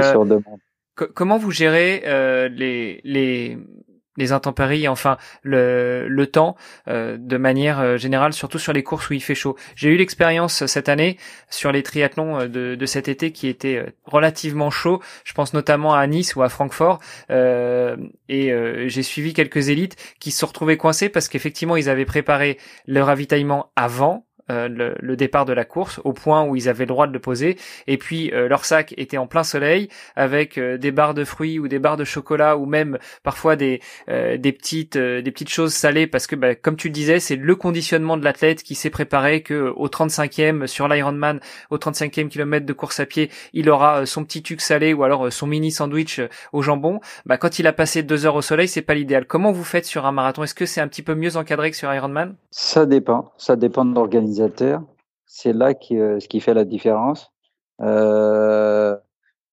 comment 1.13 1.37
vous 1.37 1.51
gérez 1.51 2.03
les 2.49 3.01
les 3.03 3.57
les 4.17 4.31
intempéries, 4.31 4.87
enfin 4.87 5.17
le, 5.41 6.07
le 6.07 6.27
temps 6.27 6.55
euh, 6.87 7.17
de 7.19 7.37
manière 7.37 7.79
euh, 7.79 7.97
générale, 7.97 8.33
surtout 8.33 8.59
sur 8.59 8.73
les 8.73 8.83
courses 8.83 9.09
où 9.09 9.13
il 9.13 9.21
fait 9.21 9.35
chaud. 9.35 9.55
J'ai 9.75 9.89
eu 9.89 9.97
l'expérience 9.97 10.65
cette 10.65 10.89
année 10.89 11.17
sur 11.49 11.71
les 11.71 11.83
triathlons 11.83 12.41
euh, 12.41 12.47
de, 12.47 12.75
de 12.75 12.85
cet 12.85 13.07
été 13.07 13.31
qui 13.31 13.47
était 13.47 13.85
relativement 14.05 14.69
chaud. 14.69 15.01
Je 15.23 15.33
pense 15.33 15.53
notamment 15.53 15.93
à 15.93 16.05
Nice 16.07 16.35
ou 16.35 16.43
à 16.43 16.49
Francfort 16.49 16.99
et 17.29 18.53
j'ai 18.87 19.03
suivi 19.03 19.33
quelques 19.33 19.69
élites 19.69 19.95
qui 20.19 20.31
se 20.31 20.39
sont 20.39 20.47
retrouvés 20.47 20.77
coincés 20.77 21.09
parce 21.09 21.27
qu'effectivement 21.27 21.75
ils 21.75 21.89
avaient 21.89 22.05
préparé 22.05 22.57
leur 22.87 23.07
ravitaillement 23.07 23.71
avant 23.75 24.25
euh, 24.51 24.67
le, 24.67 24.95
le, 24.99 25.15
départ 25.15 25.45
de 25.45 25.53
la 25.53 25.63
course 25.63 26.01
au 26.03 26.11
point 26.11 26.43
où 26.43 26.57
ils 26.57 26.67
avaient 26.67 26.83
le 26.83 26.89
droit 26.89 27.07
de 27.07 27.13
le 27.13 27.19
poser. 27.19 27.57
Et 27.87 27.97
puis 27.97 28.29
euh, 28.33 28.49
leur 28.49 28.65
sac 28.65 28.93
était 28.97 29.17
en 29.17 29.25
plein 29.25 29.43
soleil 29.43 29.87
avec 30.17 30.57
euh, 30.57 30.77
des 30.77 30.91
barres 30.91 31.13
de 31.13 31.23
fruits 31.23 31.59
ou 31.59 31.69
des 31.69 31.79
barres 31.79 31.95
de 31.95 32.03
chocolat 32.03 32.57
ou 32.57 32.65
même 32.65 32.97
parfois 33.23 33.55
des 33.55 33.79
des 34.07 34.51
petites 34.51 34.97
des 34.97 35.31
petites 35.31 35.49
choses 35.49 35.73
salées 35.73 36.07
parce 36.07 36.27
que 36.27 36.35
bah, 36.35 36.55
comme 36.55 36.75
tu 36.75 36.89
le 36.89 36.93
disais 36.93 37.19
c'est 37.19 37.37
le 37.37 37.55
conditionnement 37.55 38.17
de 38.17 38.23
l'athlète 38.25 38.63
qui 38.63 38.75
s'est 38.75 38.89
préparé 38.89 39.41
que 39.41 39.71
au 39.75 39.87
35e 39.87 40.67
sur 40.67 40.89
l'Ironman 40.89 41.39
au 41.69 41.77
35e 41.77 42.27
kilomètre 42.27 42.65
de 42.65 42.73
course 42.73 42.99
à 42.99 43.05
pied 43.05 43.29
il 43.53 43.69
aura 43.69 44.05
son 44.05 44.25
petit 44.25 44.43
tuc 44.43 44.59
salé 44.59 44.93
ou 44.93 45.03
alors 45.03 45.31
son 45.31 45.47
mini 45.47 45.71
sandwich 45.71 46.19
au 46.51 46.61
jambon. 46.61 46.99
Bah 47.25 47.37
quand 47.37 47.59
il 47.59 47.67
a 47.67 47.73
passé 47.73 48.03
deux 48.03 48.25
heures 48.25 48.35
au 48.35 48.41
soleil 48.41 48.67
c'est 48.67 48.81
pas 48.81 48.93
l'idéal. 48.93 49.25
Comment 49.25 49.53
vous 49.53 49.63
faites 49.63 49.85
sur 49.85 50.05
un 50.05 50.11
marathon? 50.11 50.43
Est-ce 50.43 50.55
que 50.55 50.65
c'est 50.65 50.81
un 50.81 50.87
petit 50.89 51.03
peu 51.03 51.15
mieux 51.15 51.37
encadré 51.37 51.71
que 51.71 51.77
sur 51.77 51.93
Ironman? 51.93 52.35
Ça 52.51 52.85
dépend. 52.85 53.31
Ça 53.37 53.55
dépend 53.55 53.85
de 53.85 53.95
l'organisation 53.95 54.32
c'est 55.35 55.53
là 55.53 55.73
qui, 55.73 55.97
euh, 55.97 56.19
ce 56.19 56.27
qui 56.27 56.39
fait 56.39 56.53
la 56.53 56.63
différence. 56.63 57.31
Euh, 57.81 58.95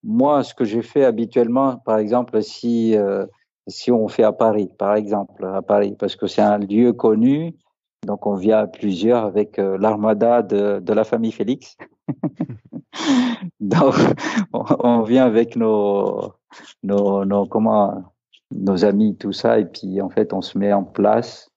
moi, 0.03 0.43
ce 0.43 0.55
que 0.55 0.65
j'ai 0.65 0.83
fait 0.83 1.07
habituellement, 1.07 1.79
par 1.79 1.99
exemple, 1.99 2.43
si 2.43 2.97
euh, 2.97 3.25
si 3.67 3.91
on 3.91 4.09
fait 4.09 4.25
à 4.25 4.33
Paris, 4.33 4.71
par 4.79 4.95
exemple, 4.95 5.45
à 5.47 5.63
Paris, 5.63 5.97
parce 5.99 6.17
que 6.17 6.27
c'est 6.27 6.43
un 6.43 6.59
lieu 6.59 6.93
connu, 6.93 7.57
donc 8.07 8.27
on 8.27 8.35
vient 8.35 8.59
à 8.59 8.67
plusieurs 8.67 9.25
avec 9.25 9.59
l'armada 9.59 10.43
de, 10.43 10.81
de 10.81 10.93
la 10.93 11.05
famille 11.05 11.33
Félix. 11.33 11.77
donc 13.61 13.95
on, 14.52 15.02
vient 15.02 15.25
avec 15.25 15.57
nos, 15.57 16.33
nos, 16.83 17.25
nos 17.25 17.47
comment 17.47 18.02
nos 18.50 18.85
amis, 18.85 19.17
tout 19.17 19.33
ça, 19.33 19.61
et 19.61 19.67
puis 19.67 20.00
en 20.00 20.11
fait 20.11 20.33
on 20.33 20.43
se 20.43 20.59
met 20.59 20.73
en 20.73 20.85
place. 20.85 21.50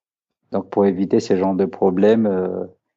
Donc 0.51 0.69
pour 0.69 0.85
éviter 0.85 1.19
ce 1.19 1.35
genre 1.35 1.55
de 1.55 1.65
problèmes, 1.65 2.27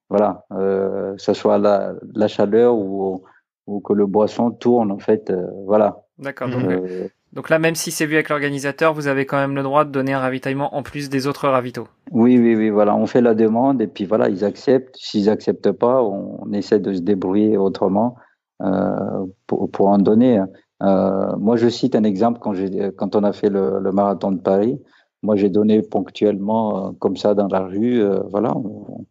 voilà, 0.09 0.45
euh, 0.53 1.15
que 1.15 1.23
ce 1.23 1.33
soit 1.33 1.59
la, 1.59 1.95
la 2.15 2.29
chaleur 2.29 2.77
ou, 2.77 3.23
ou, 3.67 3.81
que 3.81 3.93
le 3.93 4.07
boisson 4.07 4.51
tourne, 4.51 4.93
en 4.93 4.99
fait, 4.99 5.31
euh, 5.31 5.47
voilà. 5.67 6.03
D'accord. 6.19 6.49
Donc, 6.49 6.65
euh, 6.65 7.09
donc, 7.33 7.51
là, 7.51 7.59
même 7.59 7.75
si 7.75 7.91
c'est 7.91 8.07
vu 8.07 8.15
avec 8.15 8.31
l'organisateur, 8.31 8.95
vous 8.95 9.09
avez 9.09 9.27
quand 9.27 9.37
même 9.37 9.55
le 9.55 9.63
droit 9.63 9.85
de 9.85 9.91
donner 9.91 10.15
un 10.15 10.21
ravitaillement 10.21 10.75
en 10.75 10.83
plus 10.83 11.11
des 11.11 11.27
autres 11.27 11.49
ravitaux. 11.49 11.89
Oui, 12.11 12.39
oui, 12.39 12.55
oui, 12.55 12.71
voilà. 12.71 12.97
On 12.97 13.07
fait 13.07 13.21
la 13.21 13.35
demande 13.35 13.83
et 13.83 13.87
puis 13.89 14.07
voilà, 14.07 14.29
ils 14.31 14.45
acceptent. 14.45 14.97
S'ils 14.97 15.29
acceptent 15.29 15.73
pas, 15.73 16.03
on, 16.03 16.51
essaie 16.53 16.79
de 16.79 16.95
se 16.95 17.01
débrouiller 17.01 17.59
autrement 17.59 18.17
euh, 18.63 19.27
pour, 19.47 19.71
pour, 19.71 19.89
en 19.89 19.99
donner. 19.99 20.43
Euh, 20.83 21.37
moi, 21.37 21.57
je 21.57 21.69
cite 21.69 21.95
un 21.95 22.05
exemple 22.05 22.39
quand, 22.41 22.55
j'ai, 22.55 22.91
quand 22.97 23.17
on 23.17 23.25
a 23.25 23.33
fait 23.33 23.51
le, 23.51 23.81
le 23.81 23.93
marathon 23.93 24.33
de 24.33 24.41
Paris. 24.41 24.81
Moi, 25.23 25.37
j'ai 25.37 25.51
donné 25.51 25.83
ponctuellement, 25.83 26.95
comme 26.95 27.17
ça, 27.17 27.35
dans 27.35 27.49
la 27.49 27.61
rue. 27.61 28.03
voilà, 28.31 28.51
euh, 28.51 29.03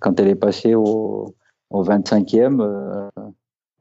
quand 0.00 0.20
elle 0.20 0.28
est 0.28 0.34
passée 0.34 0.74
au, 0.74 1.34
au 1.70 1.84
25e, 1.84 2.60
euh, 2.60 3.08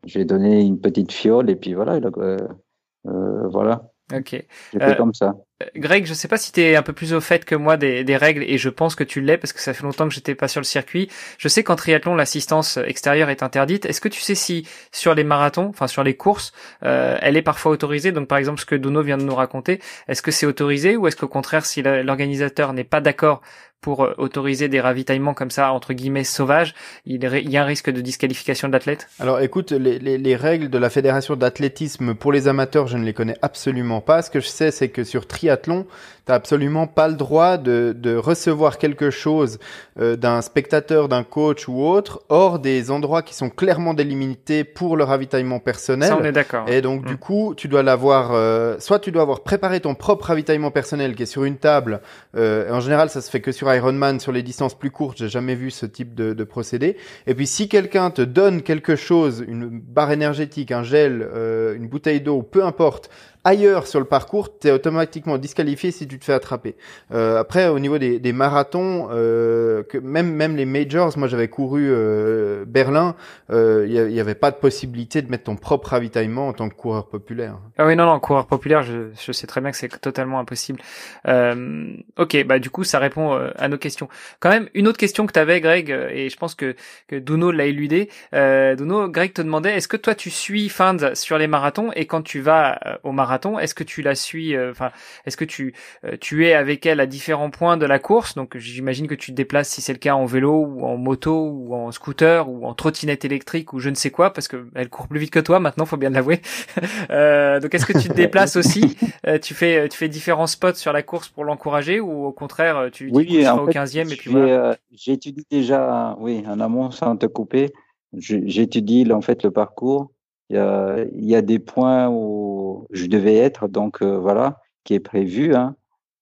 j'ai 0.06 0.26
donné 0.26 0.62
une 0.62 0.80
petite 0.80 1.12
fiole 1.12 1.50
et 1.50 1.56
puis 1.56 1.74
voilà. 1.74 2.00
Euh, 2.18 3.48
voilà. 3.50 3.92
Ok. 4.14 4.44
Fait 4.72 4.98
comme 4.98 5.14
ça. 5.14 5.36
Greg, 5.76 6.06
je 6.06 6.14
sais 6.14 6.28
pas 6.28 6.38
si 6.38 6.52
tu 6.52 6.62
es 6.62 6.76
un 6.76 6.82
peu 6.82 6.94
plus 6.94 7.14
au 7.14 7.22
fait 7.22 7.46
que 7.46 7.54
moi 7.54 7.78
des, 7.78 8.04
des 8.04 8.18
règles 8.18 8.44
et 8.44 8.58
je 8.58 8.70
pense 8.70 8.96
que 8.96 9.04
tu 9.04 9.22
l'es 9.22 9.38
parce 9.38 9.54
que 9.54 9.60
ça 9.60 9.74
fait 9.74 9.84
longtemps 9.84 10.08
que 10.08 10.14
j'étais 10.14 10.34
pas 10.34 10.48
sur 10.48 10.62
le 10.62 10.66
circuit. 10.66 11.10
Je 11.38 11.48
sais 11.48 11.64
qu'en 11.64 11.76
triathlon 11.76 12.16
l'assistance 12.16 12.78
extérieure 12.78 13.30
est 13.30 13.44
interdite. 13.44 13.86
Est-ce 13.86 14.02
que 14.02 14.08
tu 14.08 14.22
sais 14.22 14.36
si 14.36 14.68
sur 14.92 15.14
les 15.14 15.24
marathons, 15.24 15.68
enfin 15.68 15.86
sur 15.88 16.04
les 16.04 16.16
courses, 16.16 16.54
euh, 16.84 17.18
elle 17.22 17.38
est 17.38 17.44
parfois 17.44 17.72
autorisée? 17.72 18.12
Donc 18.12 18.28
par 18.28 18.40
exemple 18.40 18.60
ce 18.60 18.66
que 18.66 18.76
Dono 18.76 19.04
vient 19.04 19.18
de 19.18 19.24
nous 19.24 19.36
raconter, 19.36 19.80
est-ce 20.08 20.24
que 20.24 20.32
c'est 20.32 20.48
autorisé 20.48 20.98
ou 20.98 21.08
est-ce 21.08 21.18
qu'au 21.18 21.28
contraire 21.28 21.66
si 21.66 21.84
l'organisateur 21.84 22.74
n'est 22.74 22.84
pas 22.84 23.02
d'accord 23.02 23.42
pour 23.82 24.04
euh, 24.04 24.14
autoriser 24.18 24.68
des 24.68 24.82
ravitaillements 24.82 25.34
comme 25.34 25.52
ça 25.52 25.72
entre 25.72 25.94
guillemets 25.94 26.24
sauvages, 26.24 26.76
il 27.06 27.24
y 27.24 27.58
a 27.58 27.64
un 27.64 27.66
risque 27.66 27.90
de 27.90 28.02
disqualification 28.02 28.68
de 28.68 28.74
l'athlète? 28.74 29.08
Alors 29.20 29.40
écoute, 29.42 29.72
les, 29.72 30.00
les, 30.00 30.18
les, 30.18 30.36
règles 30.36 30.70
de 30.70 30.78
la 30.78 30.90
fédération 30.90 31.36
d'athlétisme 31.36 32.14
pour 32.16 32.32
les 32.32 32.48
amateurs, 32.48 32.88
je 32.88 32.98
ne 32.98 33.06
les 33.06 33.14
connais 33.14 33.36
absolument 33.42 34.02
pas. 34.02 34.22
Ce 34.22 34.30
que 34.30 34.40
je 34.40 34.48
sais, 34.48 34.72
c'est 34.72 34.90
que 34.90 35.04
sur 35.04 35.28
triathlon, 35.28 35.86
T'as 36.30 36.36
absolument 36.36 36.86
pas 36.86 37.08
le 37.08 37.16
droit 37.16 37.58
de, 37.58 37.92
de 37.98 38.16
recevoir 38.16 38.78
quelque 38.78 39.10
chose 39.10 39.58
euh, 40.00 40.16
d'un 40.16 40.44
spectateur, 40.44 41.10
d'un 41.10 41.24
coach 41.24 41.68
ou 41.68 41.84
autre, 41.84 42.22
hors 42.30 42.60
des 42.60 42.92
endroits 42.92 43.24
qui 43.24 43.34
sont 43.34 43.50
clairement 43.50 43.96
délimités 43.96 44.64
pour 44.64 44.96
le 44.96 45.06
ravitaillement 45.06 45.58
personnel. 45.58 46.10
Ça, 46.10 46.18
on 46.22 46.24
est 46.24 46.32
d'accord. 46.32 46.70
Et 46.70 46.84
donc, 46.84 47.04
du 47.04 47.16
mm. 47.16 47.18
coup, 47.18 47.56
tu 47.58 47.68
dois 47.68 47.82
l'avoir, 47.82 48.30
euh, 48.34 48.76
soit 48.78 49.00
tu 49.00 49.12
dois 49.12 49.24
avoir 49.24 49.40
préparé 49.40 49.80
ton 49.80 49.96
propre 49.96 50.28
ravitaillement 50.28 50.70
personnel 50.70 51.16
qui 51.16 51.24
est 51.24 51.26
sur 51.26 51.46
une 51.46 51.58
table. 51.58 52.00
Euh, 52.38 52.72
en 52.72 52.80
général, 52.80 53.10
ça 53.10 53.22
se 53.22 53.32
fait 53.32 53.42
que 53.42 53.52
sur 53.52 53.69
Ironman, 53.76 54.20
sur 54.20 54.32
les 54.32 54.44
distances 54.44 54.78
plus 54.78 54.92
courtes. 54.92 55.18
J'ai 55.18 55.30
jamais 55.30 55.56
vu 55.56 55.72
ce 55.72 55.86
type 55.86 56.16
de, 56.16 56.44
procédé. 56.44 56.98
Et 57.28 57.36
puis, 57.36 57.48
si 57.48 57.70
quelqu'un 57.70 58.12
te 58.12 58.22
donne 58.22 58.62
quelque 58.62 58.96
chose, 58.96 59.44
une 59.48 59.70
barre 59.70 60.12
énergétique, 60.12 60.72
un 60.72 60.84
gel, 60.84 61.28
euh, 61.34 61.76
une 61.76 61.88
bouteille 61.88 62.22
d'eau, 62.22 62.42
peu 62.42 62.64
importe, 62.64 63.10
ailleurs 63.50 63.88
sur 63.88 64.00
le 64.00 64.06
parcours, 64.06 64.60
tu 64.60 64.68
es 64.68 64.72
automatiquement 64.72 65.38
disqualifié 65.38 65.92
si 65.92 66.08
tu 66.08 66.20
te 66.20 66.26
fais 66.26 66.34
attraper. 66.34 66.76
Euh, 67.12 67.40
après, 67.40 67.68
au 67.68 67.80
niveau 67.80 67.98
des, 67.98 68.20
des 68.20 68.32
marathons, 68.32 69.10
euh, 69.12 69.84
que 69.84 69.98
même 69.98 70.32
même 70.32 70.56
les 70.56 70.66
majors, 70.66 71.18
moi 71.18 71.28
j'avais 71.28 71.48
couru 71.48 71.90
euh, 71.90 72.64
Berlin, 72.68 73.16
il 73.50 73.56
euh, 73.56 74.10
n'y 74.10 74.20
avait 74.20 74.36
pas 74.36 74.52
de 74.52 74.58
possibilité 74.58 75.22
de 75.24 75.30
mettre 75.32 75.46
ton 75.46 75.56
propre 75.56 75.90
ravitaillement 75.90 76.48
en 76.48 76.54
tant 76.54 76.70
que 76.70 76.76
coureur 76.76 77.08
populaire. 77.08 77.58
Ah 77.78 77.88
oui, 77.88 77.96
non, 77.96 78.06
non, 78.06 78.20
coureur 78.20 78.46
populaire, 78.46 78.84
je, 78.84 79.10
je 79.20 79.32
sais 79.32 79.48
très 79.48 79.62
bien 79.62 79.72
que 79.72 79.78
c'est 79.78 80.00
totalement 80.00 80.40
impossible. 80.40 80.80
Euh, 81.28 81.88
ok, 82.18 82.46
bah 82.46 82.60
du 82.60 82.70
coup, 82.70 82.84
ça 82.84 83.00
répond 83.00 83.34
à 83.34 83.68
nos 83.68 83.78
questions. 83.78 84.10
Quand 84.40 84.50
même, 84.50 84.70
une 84.76 84.88
autre 84.88 85.00
question 85.00 85.26
que 85.26 85.34
tu 85.34 85.40
avais, 85.40 85.60
Greg, 85.60 85.90
et 85.90 86.30
je 86.30 86.38
pense 86.38 86.54
que, 86.54 86.76
que 87.08 87.16
Duno 87.16 87.52
l'a 87.52 87.66
éludé. 87.66 88.10
Duno, 88.32 89.10
Greg 89.10 89.34
te 89.34 89.42
demandait, 89.42 89.76
est-ce 89.76 89.88
que 89.88 89.98
toi 89.98 90.14
tu 90.14 90.30
suis 90.30 90.70
Fans 90.70 91.16
sur 91.16 91.38
les 91.40 91.48
marathons 91.48 91.92
et 91.96 92.06
quand 92.06 92.22
tu 92.22 92.42
vas 92.42 92.80
au 93.04 93.12
marathon 93.12 93.39
marathon. 93.40 93.60
Est-ce 93.60 93.76
que 93.76 93.84
tu 93.84 94.02
la 94.02 94.16
suis 94.16 94.58
Enfin, 94.58 94.92
est-ce 95.26 95.38
que 95.38 95.46
tu 95.46 95.74
tu 96.20 96.48
es 96.48 96.54
avec 96.54 96.86
elle 96.86 97.00
à 97.00 97.06
différents 97.06 97.50
points 97.50 97.78
de 97.78 97.86
la 97.86 98.00
course? 98.00 98.36
Donc 98.36 98.58
j'imagine 98.58 99.08
que 99.08 99.16
tu 99.16 99.32
te 99.32 99.36
déplaces 99.36 99.70
si 99.70 99.82
c'est 99.82 99.94
le 99.94 100.00
cas 100.00 100.14
en 100.16 100.26
vélo 100.26 100.66
ou 100.66 100.86
en 100.86 100.98
moto 100.98 101.50
ou 101.50 101.76
en 101.76 101.92
scooter 101.92 102.50
ou 102.50 102.66
en 102.66 102.74
trottinette 102.74 103.26
électrique 103.26 103.74
ou 103.74 103.80
je 103.80 103.90
ne 103.90 103.96
sais 103.96 104.12
quoi 104.12 104.34
parce 104.34 104.48
que 104.48 104.68
elle 104.76 104.90
court 104.90 105.08
plus 105.08 105.20
vite 105.20 105.32
que 105.32 105.40
toi 105.40 105.60
maintenant, 105.60 105.86
faut 105.86 105.98
bien 105.98 106.10
l'avouer. 106.10 106.42
donc 106.78 107.74
est-ce 107.74 107.86
que 107.86 107.98
tu 107.98 108.10
te 108.10 108.14
déplaces 108.14 108.56
aussi? 108.56 108.98
Tu 109.42 109.54
fais 109.54 109.90
tu 109.90 109.98
fais 109.98 110.10
différents 110.10 110.48
spots 110.48 110.76
sur 110.76 110.94
la 110.94 111.04
course 111.04 111.30
pour 111.30 111.44
l'encourager 111.46 112.00
ou 112.00 112.26
au 112.26 112.32
contraire 112.32 112.90
tu 112.92 113.10
oui, 113.14 113.26
dis 113.26 113.48
au 113.48 113.68
15e 113.68 114.12
et 114.12 114.16
puis 114.16 114.30
voilà? 114.30 114.78
J'étudie 114.92 115.46
déjà, 115.50 116.16
oui, 116.20 116.44
en 116.48 116.60
amont 116.60 116.92
sans 116.92 117.16
te 117.16 117.26
couper 117.26 117.72
j'étudie 118.18 119.12
en 119.12 119.22
fait 119.22 119.44
le 119.44 119.52
parcours. 119.52 120.12
Il 120.50 120.56
y, 120.56 120.60
a, 120.60 121.06
il 121.14 121.26
y 121.26 121.36
a 121.36 121.44
des 121.44 121.60
points 121.60 122.10
où 122.10 122.59
je 122.92 123.08
devais 123.08 123.36
être, 123.36 123.68
donc 123.68 124.02
euh, 124.02 124.18
voilà, 124.18 124.62
qui 124.84 124.94
est 124.94 125.00
prévu. 125.00 125.56
Hein. 125.56 125.76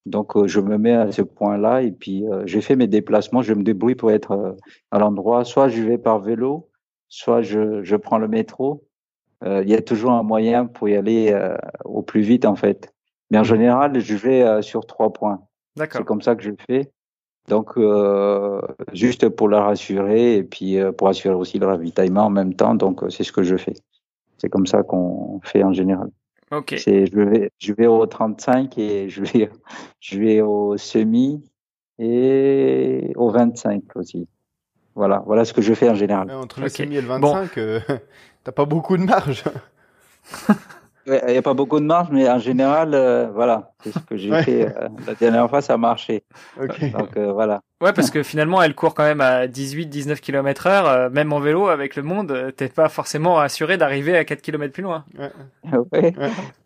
Donc 0.05 0.35
euh, 0.35 0.47
je 0.47 0.59
me 0.59 0.77
mets 0.77 0.93
à 0.93 1.11
ce 1.11 1.21
point-là 1.21 1.81
et 1.81 1.91
puis 1.91 2.25
euh, 2.25 2.43
j'ai 2.45 2.61
fait 2.61 2.75
mes 2.75 2.87
déplacements. 2.87 3.41
Je 3.41 3.53
me 3.53 3.63
débrouille 3.63 3.95
pour 3.95 4.11
être 4.11 4.57
à 4.91 4.99
l'endroit. 4.99 5.43
Soit 5.43 5.69
je 5.69 5.81
vais 5.81 5.97
par 5.97 6.19
vélo, 6.19 6.69
soit 7.09 7.41
je, 7.41 7.83
je 7.83 7.95
prends 7.95 8.17
le 8.17 8.27
métro. 8.27 8.85
il 9.45 9.69
y 9.69 9.75
a 9.75 9.81
toujours 9.81 10.11
un 10.11 10.23
moyen 10.23 10.65
pour 10.65 10.89
y 10.89 10.95
aller 10.95 11.37
au 11.85 12.01
plus 12.01 12.21
vite 12.21 12.45
en 12.45 12.55
fait. 12.55 12.93
Mais 13.29 13.37
en 13.37 13.41
mmh. 13.41 13.45
général, 13.45 13.99
je 13.99 14.15
vais 14.15 14.61
sur 14.61 14.85
trois 14.85 15.11
points. 15.11 15.41
C'est 15.77 16.05
comme 16.05 16.21
ça 16.21 16.35
que 16.35 16.43
je 16.43 16.51
fais. 16.67 16.91
Donc, 17.47 17.77
euh, 17.77 18.61
juste 18.91 19.29
pour 19.29 19.47
la 19.47 19.61
rassurer 19.61 20.35
et 20.35 20.43
puis 20.43 20.77
euh, 20.77 20.91
pour 20.91 21.07
assurer 21.07 21.33
aussi 21.33 21.59
le 21.59 21.65
ravitaillement 21.65 22.25
en 22.25 22.29
même 22.29 22.53
temps. 22.53 22.75
Donc, 22.75 23.03
euh, 23.03 23.09
c'est 23.09 23.23
ce 23.23 23.31
que 23.31 23.43
je 23.43 23.55
fais. 23.55 23.73
C'est 24.37 24.49
comme 24.49 24.67
ça 24.67 24.83
qu'on 24.83 25.39
fait 25.43 25.63
en 25.63 25.71
général. 25.71 26.09
Ok. 26.51 26.75
C'est, 26.77 27.07
je 27.07 27.19
vais, 27.19 27.51
je 27.59 27.73
vais 27.73 27.87
au 27.87 28.05
35 28.05 28.77
et 28.77 29.09
je 29.09 29.23
vais, 29.23 29.49
je 29.99 30.19
vais 30.19 30.41
au 30.41 30.77
semi 30.77 31.43
et 31.99 33.11
au 33.15 33.29
25 33.29 33.83
aussi. 33.95 34.27
Voilà, 34.95 35.23
voilà 35.25 35.45
ce 35.45 35.53
que 35.53 35.61
je 35.61 35.73
fais 35.73 35.89
en 35.89 35.95
général. 35.95 36.31
entre 36.31 36.61
le 36.61 36.69
semi 36.69 36.95
et 36.95 37.01
le 37.01 37.07
25, 37.07 37.59
bon. 37.59 37.81
t'as 38.43 38.51
pas 38.51 38.65
beaucoup 38.65 38.97
de 38.97 39.03
marge. 39.03 39.43
Il 41.07 41.31
n'y 41.31 41.37
a 41.37 41.41
pas 41.41 41.53
beaucoup 41.53 41.79
de 41.79 41.85
marge, 41.85 42.09
mais 42.11 42.29
en 42.29 42.37
général, 42.37 42.93
euh, 42.93 43.29
voilà, 43.33 43.71
c'est 43.81 43.93
ce 43.93 43.99
que 43.99 44.17
j'ai 44.17 44.43
fait 44.43 44.65
euh, 44.65 44.89
la 45.07 45.15
dernière 45.15 45.49
fois, 45.49 45.61
ça 45.61 45.75
a 45.75 45.77
marché. 45.77 46.23
Donc 46.57 47.15
euh, 47.15 47.31
voilà. 47.31 47.61
Ouais, 47.81 47.93
parce 47.93 48.11
que 48.11 48.23
finalement, 48.23 48.61
elle 48.61 48.75
court 48.75 48.93
quand 48.93 49.03
même 49.03 49.21
à 49.21 49.47
18-19 49.47 50.19
km 50.19 50.67
heure, 50.67 51.09
même 51.09 51.31
en 51.31 51.39
vélo 51.39 51.67
avec 51.67 51.95
le 51.95 52.03
monde, 52.03 52.51
t'es 52.57 52.67
pas 52.67 52.89
forcément 52.89 53.39
assuré 53.39 53.77
d'arriver 53.77 54.17
à 54.17 54.25
4 54.25 54.41
km 54.41 54.73
plus 54.73 54.83
loin. 54.83 55.05
Ouais. 55.93 56.13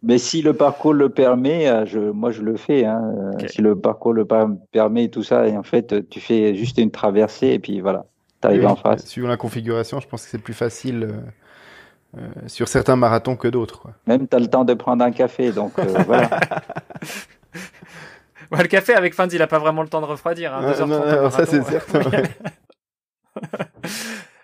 Mais 0.01 0.17
si 0.17 0.41
le 0.41 0.53
parcours 0.53 0.93
le 0.93 1.09
permet, 1.09 1.85
je, 1.85 1.99
moi 1.99 2.31
je 2.31 2.41
le 2.41 2.55
fais. 2.55 2.85
Hein. 2.85 3.31
Si 3.47 3.61
le 3.61 3.75
parcours 3.75 4.13
le 4.13 4.25
permet 4.25 5.03
et 5.03 5.09
tout 5.09 5.23
ça, 5.23 5.47
et 5.47 5.55
en 5.55 5.63
fait, 5.63 6.09
tu 6.09 6.19
fais 6.19 6.55
juste 6.55 6.79
une 6.79 6.91
traversée 6.91 7.49
et 7.49 7.59
puis 7.59 7.79
voilà, 7.79 8.05
t'arrives 8.39 8.65
en 8.65 8.75
face. 8.75 9.05
Suivant 9.05 9.27
la 9.27 9.37
configuration, 9.37 9.99
je 9.99 10.07
pense 10.07 10.23
que 10.23 10.29
c'est 10.29 10.41
plus 10.41 10.55
facile 10.55 11.09
euh, 12.17 12.27
sur 12.47 12.67
certains 12.67 12.95
marathons 12.95 13.35
que 13.35 13.47
d'autres. 13.47 13.87
Même 14.07 14.27
tu 14.27 14.35
as 14.35 14.39
le 14.39 14.47
temps 14.47 14.65
de 14.65 14.73
prendre 14.73 15.03
un 15.03 15.11
café, 15.11 15.51
donc 15.51 15.77
euh, 15.79 15.83
voilà. 16.05 16.29
le 18.51 18.67
café 18.67 18.93
avec 18.93 19.13
Fans, 19.13 19.29
il 19.31 19.39
n'a 19.39 19.47
pas 19.47 19.59
vraiment 19.59 19.81
le 19.81 19.87
temps 19.87 20.01
de 20.01 20.05
refroidir. 20.05 20.53
Hein, 20.53 20.73
non, 20.85 21.29
ça 21.29 21.45
c'est 21.45 21.63
certain. 21.63 22.01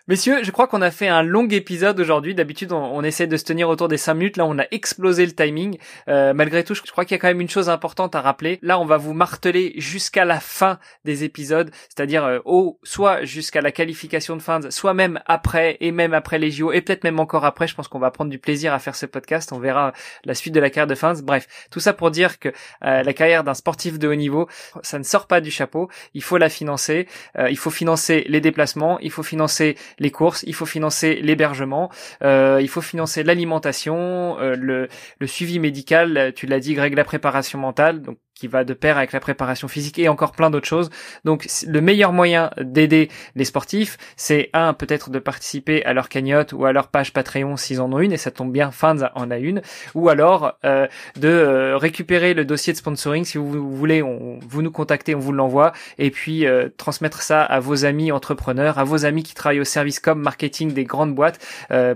Messieurs, 0.09 0.41
je 0.41 0.51
crois 0.51 0.67
qu'on 0.67 0.81
a 0.81 0.89
fait 0.89 1.09
un 1.09 1.21
long 1.21 1.49
épisode 1.49 1.99
aujourd'hui. 1.99 2.33
D'habitude, 2.33 2.71
on, 2.71 3.03
essaie 3.03 3.27
de 3.27 3.35
se 3.35 3.43
tenir 3.43 3.67
autour 3.67 3.89
des 3.89 3.97
5 3.97 4.13
minutes. 4.13 4.37
Là, 4.37 4.45
on 4.45 4.57
a 4.57 4.63
explosé 4.71 5.25
le 5.25 5.33
timing. 5.33 5.77
Euh, 6.07 6.33
malgré 6.33 6.63
tout, 6.63 6.73
je 6.73 6.81
crois 6.89 7.03
qu'il 7.03 7.13
y 7.13 7.15
a 7.15 7.19
quand 7.19 7.27
même 7.27 7.41
une 7.41 7.49
chose 7.49 7.67
importante 7.67 8.15
à 8.15 8.21
rappeler. 8.21 8.57
Là, 8.61 8.79
on 8.79 8.85
va 8.85 8.95
vous 8.95 9.11
marteler 9.11 9.73
jusqu'à 9.75 10.23
la 10.23 10.39
fin 10.39 10.79
des 11.03 11.25
épisodes, 11.25 11.71
c'est-à-dire 11.89 12.23
euh, 12.23 12.39
soit 12.83 13.25
jusqu'à 13.25 13.59
la 13.59 13.73
qualification 13.73 14.37
de 14.37 14.41
fans, 14.41 14.61
soit 14.69 14.93
même 14.93 15.19
après 15.25 15.75
et 15.81 15.91
même 15.91 16.13
après 16.13 16.39
les 16.39 16.51
JO 16.51 16.71
et 16.71 16.79
peut-être 16.79 17.03
même 17.03 17.19
encore 17.19 17.43
après. 17.43 17.67
Je 17.67 17.75
pense 17.75 17.89
qu'on 17.89 17.99
va 17.99 18.09
prendre 18.09 18.31
du 18.31 18.39
plaisir 18.39 18.73
à 18.73 18.79
faire 18.79 18.95
ce 18.95 19.07
podcast. 19.07 19.51
On 19.51 19.59
verra 19.59 19.91
la 20.23 20.35
suite 20.35 20.53
de 20.53 20.61
la 20.61 20.69
carrière 20.69 20.87
de 20.87 20.95
fans. 20.95 21.15
Bref, 21.21 21.47
tout 21.69 21.81
ça 21.81 21.91
pour 21.91 22.11
dire 22.11 22.39
que 22.39 22.47
euh, 22.85 23.03
la 23.03 23.11
carrière 23.11 23.43
d'un 23.43 23.53
sportif 23.53 23.99
de 23.99 24.07
haut 24.07 24.15
niveau, 24.15 24.47
ça 24.83 24.99
ne 24.99 25.03
sort 25.03 25.27
pas 25.27 25.41
du 25.41 25.51
chapeau. 25.51 25.89
Il 26.13 26.23
faut 26.23 26.37
la 26.37 26.47
financer. 26.47 27.09
Euh, 27.37 27.49
il 27.49 27.57
faut 27.57 27.71
financer 27.71 28.23
les 28.29 28.39
déplacements. 28.39 28.99
Il 28.99 29.11
faut 29.11 29.23
financer 29.23 29.75
les 29.99 30.11
courses, 30.11 30.43
il 30.47 30.53
faut 30.53 30.65
financer 30.65 31.19
l'hébergement, 31.21 31.89
euh, 32.23 32.59
il 32.61 32.69
faut 32.69 32.81
financer 32.81 33.23
l'alimentation, 33.23 34.39
euh, 34.39 34.55
le, 34.55 34.87
le, 35.19 35.27
suivi 35.27 35.59
médical, 35.59 36.33
tu 36.35 36.45
l'as 36.45 36.59
dit 36.59 36.73
Greg, 36.73 36.93
la 36.95 37.03
préparation 37.03 37.59
mentale, 37.59 38.01
donc 38.01 38.17
qui 38.37 38.47
va 38.47 38.63
de 38.63 38.73
pair 38.73 38.97
avec 38.97 39.11
la 39.11 39.19
préparation 39.19 39.67
physique 39.67 39.99
et 39.99 40.09
encore 40.09 40.31
plein 40.31 40.49
d'autres 40.49 40.67
choses. 40.67 40.89
Donc 41.25 41.47
le 41.65 41.81
meilleur 41.81 42.11
moyen 42.13 42.51
d'aider 42.59 43.09
les 43.35 43.45
sportifs, 43.45 43.97
c'est 44.15 44.49
un 44.53 44.73
peut-être 44.73 45.09
de 45.09 45.19
participer 45.19 45.83
à 45.85 45.93
leur 45.93 46.09
cagnotte 46.09 46.53
ou 46.53 46.65
à 46.65 46.71
leur 46.71 46.87
page 46.89 47.13
Patreon 47.13 47.57
s'ils 47.57 47.81
en 47.81 47.91
ont 47.91 47.99
une 47.99 48.11
et 48.11 48.17
ça 48.17 48.31
tombe 48.31 48.51
bien, 48.51 48.71
Fans 48.71 48.97
en 49.15 49.31
a 49.31 49.37
une, 49.37 49.61
ou 49.95 50.09
alors 50.09 50.57
euh, 50.65 50.87
de 51.15 51.27
euh, 51.27 51.77
récupérer 51.77 52.33
le 52.33 52.45
dossier 52.45 52.73
de 52.73 52.77
sponsoring 52.77 53.25
si 53.25 53.37
vous, 53.37 53.75
voulez, 53.75 54.03
on, 54.03 54.39
vous 54.47 54.61
nous 54.61 54.71
contactez, 54.71 55.15
on 55.15 55.19
vous 55.19 55.31
l'envoie 55.31 55.73
et 55.97 56.11
puis 56.11 56.45
euh, 56.45 56.69
transmettre 56.77 57.21
ça 57.21 57.43
à 57.43 57.59
vos 57.59 57.85
amis 57.85 58.11
entrepreneurs, 58.11 58.77
à 58.77 58.83
vos 58.83 59.05
amis 59.05 59.23
qui 59.23 59.33
travaillent 59.33 59.59
au 59.59 59.65
service 59.65 59.99
comme 59.99 60.21
marketing 60.21 60.73
des 60.73 60.83
grandes 60.83 61.15
boîtes 61.15 61.39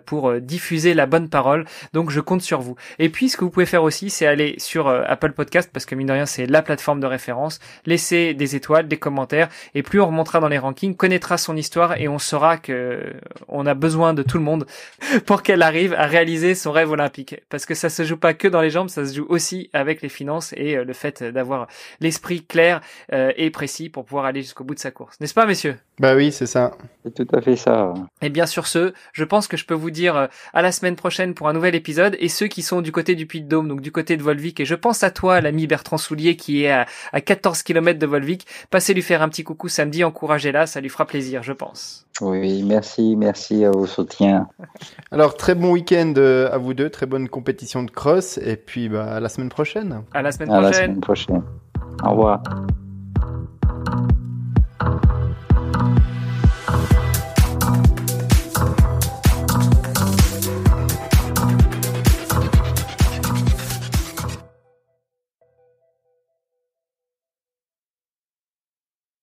pour 0.06 0.34
diffuser 0.40 0.94
la 0.94 1.06
bonne 1.06 1.30
parole. 1.30 1.66
Donc 1.94 2.10
je 2.10 2.20
compte 2.20 2.42
sur 2.42 2.62
vous. 2.62 2.76
Et 3.00 3.10
puis 3.10 3.30
ce 3.30 3.38
que 3.38 3.44
vous 3.44 3.50
pouvez 3.50 3.66
faire 3.66 3.84
aussi, 3.84 4.10
c'est 4.10 4.26
aller 4.26 4.56
sur 4.58 4.88
Apple 4.88 5.32
Podcast 5.32 5.70
parce 5.72 5.86
que 5.86 5.96
mine 5.96 6.08
de 6.08 6.14
rien 6.14 6.26
c'est 6.32 6.46
la 6.46 6.62
plateforme 6.62 7.00
de 7.00 7.06
référence. 7.06 7.60
Laissez 7.86 8.34
des 8.34 8.56
étoiles, 8.56 8.88
des 8.88 8.98
commentaires, 8.98 9.50
et 9.76 9.84
plus 9.84 10.02
on 10.02 10.08
remontera 10.08 10.40
dans 10.40 10.48
les 10.48 10.58
rankings, 10.58 10.96
connaîtra 10.96 11.38
son 11.38 11.56
histoire 11.56 12.00
et 12.00 12.08
on 12.08 12.20
saura 12.20 12.58
que 12.58 13.14
on 13.48 13.66
a 13.66 13.74
besoin 13.74 14.14
de 14.14 14.24
tout 14.24 14.38
le 14.38 14.44
monde 14.44 14.66
pour 15.26 15.44
qu'elle 15.44 15.62
arrive 15.62 15.94
à 15.94 16.06
réaliser 16.06 16.56
son 16.56 16.72
rêve 16.72 16.92
olympique. 16.92 17.36
Parce 17.50 17.66
que 17.66 17.76
ça 17.76 17.90
se 17.90 18.04
joue 18.04 18.18
pas 18.18 18.34
que 18.34 18.48
dans 18.48 18.62
les 18.62 18.70
jambes, 18.70 18.90
ça 18.90 19.06
se 19.06 19.16
joue 19.16 19.26
aussi 19.30 19.70
avec 19.74 20.02
les 20.02 20.10
finances 20.10 20.54
et 20.58 20.78
euh, 20.78 20.84
le 20.84 20.94
fait 20.94 21.24
d'avoir 21.24 21.68
l'esprit 22.00 22.44
clair 22.44 22.82
euh, 23.14 23.32
et 23.36 23.50
précis 23.50 23.90
pour 23.90 24.06
pouvoir 24.06 24.26
aller 24.26 24.42
jusqu'au 24.42 24.64
bout 24.64 24.76
de 24.76 24.80
sa 24.80 24.92
course. 24.92 25.20
N'est-ce 25.20 25.34
pas, 25.34 25.46
messieurs? 25.46 25.78
Bah 26.02 26.16
oui, 26.16 26.32
c'est 26.32 26.48
ça. 26.48 26.72
C'est 27.04 27.14
tout 27.14 27.28
à 27.36 27.42
fait 27.42 27.56
ça. 27.56 27.94
Et 28.24 28.30
bien 28.30 28.48
sur 28.48 28.66
ce, 28.66 28.92
je 29.14 29.24
pense 29.24 29.48
que 29.48 29.56
je 29.56 29.68
peux 29.68 29.76
vous 29.76 29.92
dire 29.92 30.16
euh, 30.16 30.28
à 30.52 30.64
la 30.64 30.72
semaine 30.72 30.96
prochaine 30.96 31.36
pour 31.36 31.48
un 31.48 31.54
nouvel 31.54 31.76
épisode. 31.76 32.18
Et 32.20 32.28
ceux 32.28 32.48
qui 32.48 32.64
sont 32.64 32.82
du 32.82 32.92
côté 32.92 33.14
du 33.14 33.28
Puy 33.28 33.42
de 33.42 33.48
Dôme, 33.48 33.68
donc 33.68 33.82
du 33.82 33.92
côté 33.92 34.18
de 34.18 34.24
Volvic, 34.24 34.60
et 34.60 34.66
je 34.66 34.74
pense 34.74 35.04
à 35.04 35.12
toi, 35.12 35.42
l'ami 35.42 35.68
Bertrand 35.68 36.00
Soulier, 36.00 36.36
qui 36.36 36.64
est 36.64 36.72
à, 36.72 36.88
14 37.22 37.62
km 37.62 38.00
de 38.00 38.08
Volvic. 38.08 38.48
Passez 38.72 38.96
lui 38.96 39.04
faire 39.04 39.22
un 39.22 39.30
petit 39.30 39.44
coucou 39.44 39.68
samedi, 39.68 40.04
encouragez-la, 40.04 40.66
ça 40.66 40.82
lui 40.82 40.90
fera 40.90 41.06
plaisir, 41.06 41.44
je 41.44 41.54
pense. 41.54 42.08
Oui, 42.20 42.64
merci, 42.64 43.16
merci 43.16 43.64
à 43.64 43.70
vos 43.70 43.86
soutiens. 43.86 44.48
Alors, 45.12 45.38
très 45.38 45.54
bon 45.54 45.72
week-end 45.72 46.14
euh, 46.18 46.52
à 46.52 46.58
vous 46.58 46.74
deux, 46.74 46.90
très 46.90 47.06
bonne 47.06 47.30
compétition 47.30 47.84
de 47.84 47.92
cross, 47.92 48.40
et 48.40 48.56
puis 48.56 48.90
bah, 48.90 49.06
à 49.06 49.20
la 49.20 49.30
semaine 49.30 49.50
prochaine. 49.50 50.02
À 50.16 50.24
la 50.24 50.32
semaine 50.32 50.50
prochaine. 50.50 50.66
À 50.66 50.72
la 50.72 50.74
semaine 50.74 51.00
prochaine. 51.00 51.44
Au 52.04 52.10
revoir. 52.10 52.42